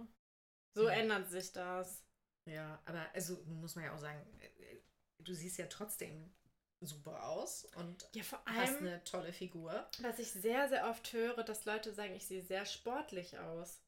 [0.74, 0.94] So ja.
[0.94, 2.04] ändert sich das.
[2.44, 4.76] Ja, aber also muss man ja auch sagen, äh,
[5.18, 6.32] du siehst ja trotzdem
[6.80, 9.88] super aus und ja, vor allem, hast eine tolle Figur.
[10.00, 13.80] Was ich sehr, sehr oft höre, dass Leute sagen, ich sehe sehr sportlich aus.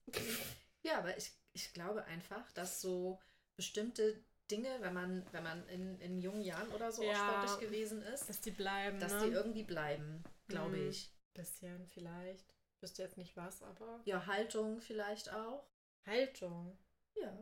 [0.83, 3.21] ja, aber ich, ich glaube einfach, dass so
[3.57, 8.03] bestimmte Dinge, wenn man, wenn man in, in jungen Jahren oder so ja, sportlich gewesen
[8.03, 8.99] ist, dass die bleiben.
[8.99, 9.27] Dass ne?
[9.27, 11.13] die irgendwie bleiben, glaube hm, ich.
[11.35, 12.55] Bisschen vielleicht.
[12.81, 14.01] Wüsste jetzt nicht was, aber.
[14.05, 15.65] Ja, Haltung vielleicht auch.
[16.07, 16.77] Haltung.
[17.15, 17.33] Ja.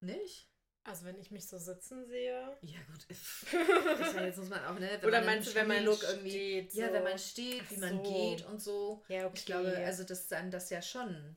[0.00, 0.50] Nicht?
[0.84, 2.56] Also wenn ich mich so sitzen sehe.
[2.62, 3.06] Ja gut.
[4.14, 5.00] ja, jetzt muss man auch, ne?
[5.04, 6.30] Oder meinst du, wenn man Look irgendwie.
[6.30, 6.80] Steht, so.
[6.80, 8.12] Ja, wenn man steht, Ach wie man so.
[8.12, 9.04] geht und so.
[9.08, 9.34] Ja, okay.
[9.34, 11.36] Ich glaube, also das dann das ja schon.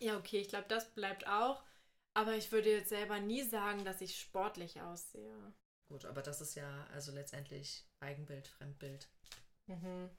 [0.00, 1.62] Ja, okay, ich glaube, das bleibt auch.
[2.18, 5.54] Aber ich würde jetzt selber nie sagen, dass ich sportlich aussehe.
[5.88, 9.08] Gut, aber das ist ja also letztendlich Eigenbild, Fremdbild.
[9.68, 10.10] Mhm.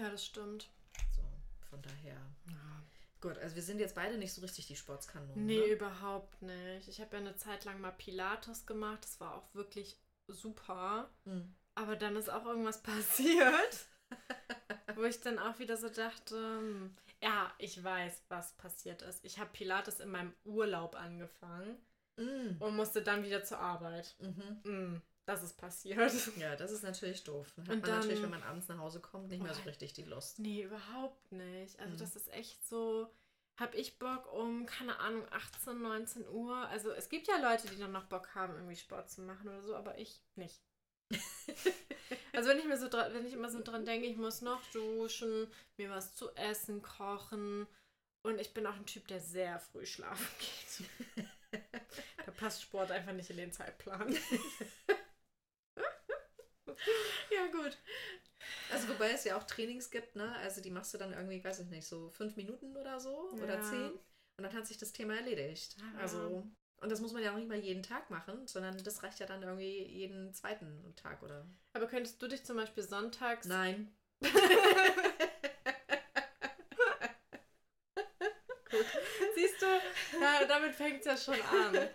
[0.00, 0.70] Ja, das stimmt.
[1.14, 1.20] So,
[1.68, 2.16] von daher.
[2.48, 2.82] Ja.
[3.20, 5.44] Gut, also wir sind jetzt beide nicht so richtig die Sportskanonen.
[5.44, 5.66] Nee, ne?
[5.66, 6.88] überhaupt nicht.
[6.88, 9.04] Ich habe ja eine Zeit lang mal Pilates gemacht.
[9.04, 11.10] Das war auch wirklich super.
[11.26, 11.54] Mhm.
[11.74, 13.88] Aber dann ist auch irgendwas passiert,
[14.94, 19.24] wo ich dann auch wieder so dachte, hm, ja, ich weiß, was passiert ist.
[19.24, 21.78] Ich habe Pilates in meinem Urlaub angefangen
[22.16, 22.56] mm.
[22.62, 24.14] und musste dann wieder zur Arbeit.
[24.18, 24.60] Mhm.
[24.64, 25.98] Mm, das ist passiert.
[26.38, 27.48] Ja, das ist natürlich doof.
[27.56, 29.92] Hat und man dann, natürlich, wenn man abends nach Hause kommt, nicht mehr so richtig
[29.94, 30.38] die Lust.
[30.38, 31.78] Nee, überhaupt nicht.
[31.80, 31.98] Also mm.
[31.98, 33.10] das ist echt so,
[33.56, 36.56] habe ich Bock um, keine Ahnung, 18, 19 Uhr.
[36.68, 39.62] Also es gibt ja Leute, die dann noch Bock haben, irgendwie Sport zu machen oder
[39.62, 40.60] so, aber ich nicht.
[42.34, 45.46] also wenn ich mir so wenn ich immer so dran denke, ich muss noch duschen,
[45.76, 47.66] mir was zu essen, kochen
[48.26, 50.88] und ich bin auch ein Typ, der sehr früh schlafen geht.
[52.24, 54.12] da passt Sport einfach nicht in den Zeitplan.
[57.30, 57.76] ja, gut.
[58.72, 60.34] Also wobei es ja auch Trainings gibt, ne?
[60.36, 63.42] Also die machst du dann irgendwie, weiß ich nicht, so fünf Minuten oder so ja.
[63.42, 63.92] oder zehn.
[64.36, 65.76] Und dann hat sich das Thema erledigt.
[65.78, 66.00] Ja.
[66.00, 66.46] Also
[66.80, 69.26] und das muss man ja auch nicht mal jeden Tag machen, sondern das reicht ja
[69.26, 71.46] dann irgendwie jeden zweiten Tag, oder?
[71.72, 73.46] Aber könntest du dich zum Beispiel sonntags.
[73.46, 73.94] Nein.
[78.70, 78.86] Gut.
[79.34, 79.66] Siehst du,
[80.20, 81.88] ja, damit fängt es ja schon an.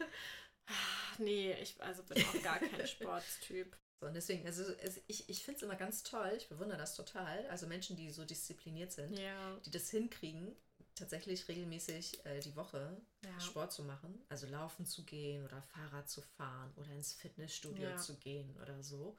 [0.68, 3.76] Ach, nee, ich also bin auch gar kein Sportstyp.
[4.00, 4.64] So, und deswegen, also
[5.08, 7.46] ich, ich finde es immer ganz toll, ich bewundere das total.
[7.48, 9.58] Also Menschen, die so diszipliniert sind, ja.
[9.66, 10.56] die das hinkriegen,
[11.00, 13.40] tatsächlich regelmäßig äh, die Woche ja.
[13.40, 17.98] Sport zu machen, also laufen zu gehen oder Fahrrad zu fahren oder ins Fitnessstudio ja.
[17.98, 19.18] zu gehen oder so.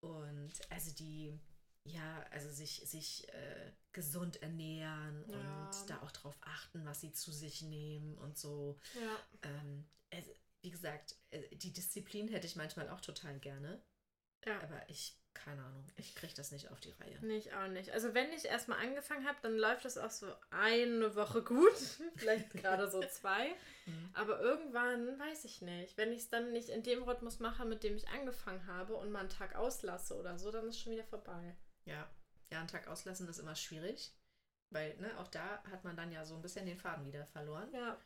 [0.00, 1.38] Und also die,
[1.84, 5.66] ja, also sich, sich äh, gesund ernähren ja.
[5.66, 8.78] und da auch drauf achten, was sie zu sich nehmen und so.
[8.94, 9.50] Ja.
[9.50, 10.30] Ähm, also,
[10.62, 13.82] wie gesagt, äh, die Disziplin hätte ich manchmal auch total gerne.
[14.44, 14.60] Ja.
[14.62, 17.18] Aber ich keine Ahnung, ich kriege das nicht auf die Reihe.
[17.24, 17.90] Nicht auch nicht.
[17.92, 21.76] Also wenn ich erstmal angefangen habe, dann läuft das auch so eine Woche gut,
[22.16, 23.54] vielleicht gerade so zwei.
[23.86, 24.10] Mhm.
[24.14, 25.96] Aber irgendwann weiß ich nicht.
[25.96, 29.10] Wenn ich es dann nicht in dem Rhythmus mache, mit dem ich angefangen habe und
[29.10, 31.56] mal einen Tag auslasse oder so, dann ist es schon wieder vorbei.
[31.84, 32.08] Ja,
[32.50, 34.12] ja, einen Tag auslassen ist immer schwierig,
[34.70, 37.72] weil ne, auch da hat man dann ja so ein bisschen den Faden wieder verloren.
[37.72, 37.98] Ja.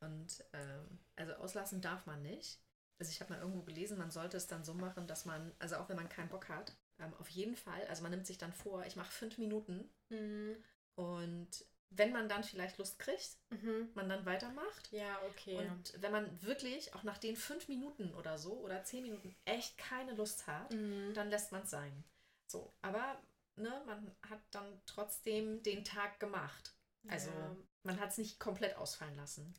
[0.00, 2.58] Und ähm, also auslassen darf man nicht
[3.00, 5.76] also ich habe mal irgendwo gelesen, man sollte es dann so machen, dass man, also
[5.76, 8.52] auch wenn man keinen Bock hat, ähm, auf jeden Fall, also man nimmt sich dann
[8.52, 10.56] vor, ich mache fünf Minuten mhm.
[10.96, 11.48] und
[11.88, 13.88] wenn man dann vielleicht Lust kriegt, mhm.
[13.94, 14.92] man dann weitermacht.
[14.92, 15.56] Ja, okay.
[15.56, 19.76] Und wenn man wirklich auch nach den fünf Minuten oder so oder zehn Minuten echt
[19.76, 21.12] keine Lust hat, mhm.
[21.14, 22.04] dann lässt man es sein.
[22.46, 23.20] So, aber
[23.56, 26.74] ne, man hat dann trotzdem den Tag gemacht.
[27.08, 27.56] Also ja.
[27.82, 29.54] man hat es nicht komplett ausfallen lassen.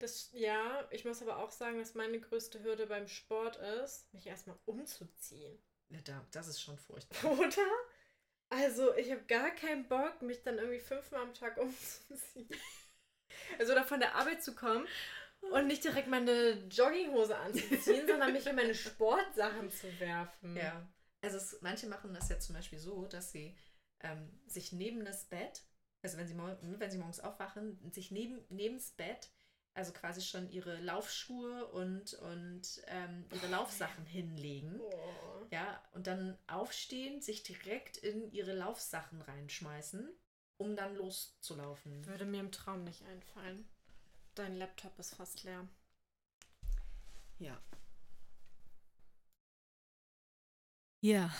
[0.00, 4.26] Das, ja, ich muss aber auch sagen, dass meine größte Hürde beim Sport ist, mich
[4.26, 5.62] erstmal umzuziehen.
[5.90, 7.32] Ja, das ist schon furchtbar.
[7.38, 7.66] Oder?
[8.48, 12.48] Also, ich habe gar keinen Bock, mich dann irgendwie fünfmal am Tag umzuziehen.
[13.58, 14.88] Also, oder von der Arbeit zu kommen
[15.52, 20.56] und nicht direkt meine Jogginghose anzuziehen, sondern mich in meine Sportsachen zu werfen.
[20.56, 20.88] Ja.
[21.20, 23.54] Also, es, manche machen das ja zum Beispiel so, dass sie
[24.00, 25.62] ähm, sich neben das Bett,
[26.02, 29.30] also wenn sie, wenn sie morgens aufwachen, sich neben, neben das Bett
[29.74, 34.80] also quasi schon ihre Laufschuhe und, und ähm, ihre Laufsachen hinlegen.
[34.80, 35.46] Oh.
[35.50, 40.08] Ja, und dann aufstehen, sich direkt in ihre Laufsachen reinschmeißen,
[40.58, 42.06] um dann loszulaufen.
[42.06, 43.68] Würde mir im Traum nicht einfallen.
[44.34, 45.66] Dein Laptop ist fast leer.
[47.38, 47.60] Ja.
[51.00, 51.34] Ja.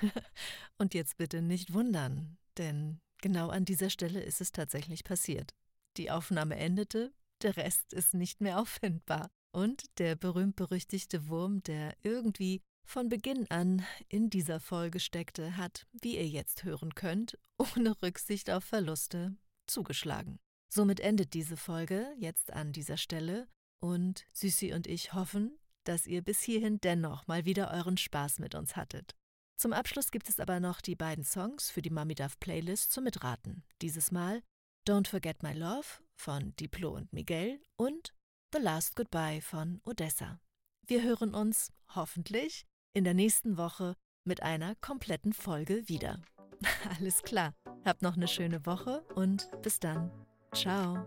[0.78, 5.54] und jetzt bitte nicht wundern, denn genau an dieser Stelle ist es tatsächlich passiert.
[5.96, 7.12] Die Aufnahme endete,
[7.42, 9.30] der Rest ist nicht mehr auffindbar.
[9.52, 16.16] Und der berühmt-berüchtigte Wurm, der irgendwie von Beginn an in dieser Folge steckte, hat, wie
[16.16, 19.36] ihr jetzt hören könnt, ohne Rücksicht auf Verluste
[19.66, 20.38] zugeschlagen.
[20.72, 23.48] Somit endet diese Folge jetzt an dieser Stelle
[23.80, 28.54] und Süßi und ich hoffen, dass ihr bis hierhin dennoch mal wieder euren Spaß mit
[28.54, 29.16] uns hattet.
[29.56, 33.04] Zum Abschluss gibt es aber noch die beiden Songs für die Mami Duff Playlist zum
[33.04, 33.64] Mitraten.
[33.82, 34.42] Dieses Mal
[34.86, 35.86] Don't Forget My Love
[36.20, 38.12] von Diplo und Miguel und
[38.52, 40.38] The Last Goodbye von Odessa.
[40.86, 46.20] Wir hören uns hoffentlich in der nächsten Woche mit einer kompletten Folge wieder.
[46.98, 47.54] Alles klar.
[47.86, 50.10] Habt noch eine schöne Woche und bis dann.
[50.54, 51.06] Ciao.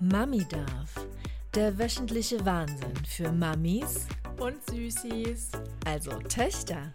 [0.00, 1.06] Mami darf.
[1.54, 4.06] Der wöchentliche Wahnsinn für Mamis
[4.40, 5.52] und Süßis.
[5.84, 6.92] Also Töchter.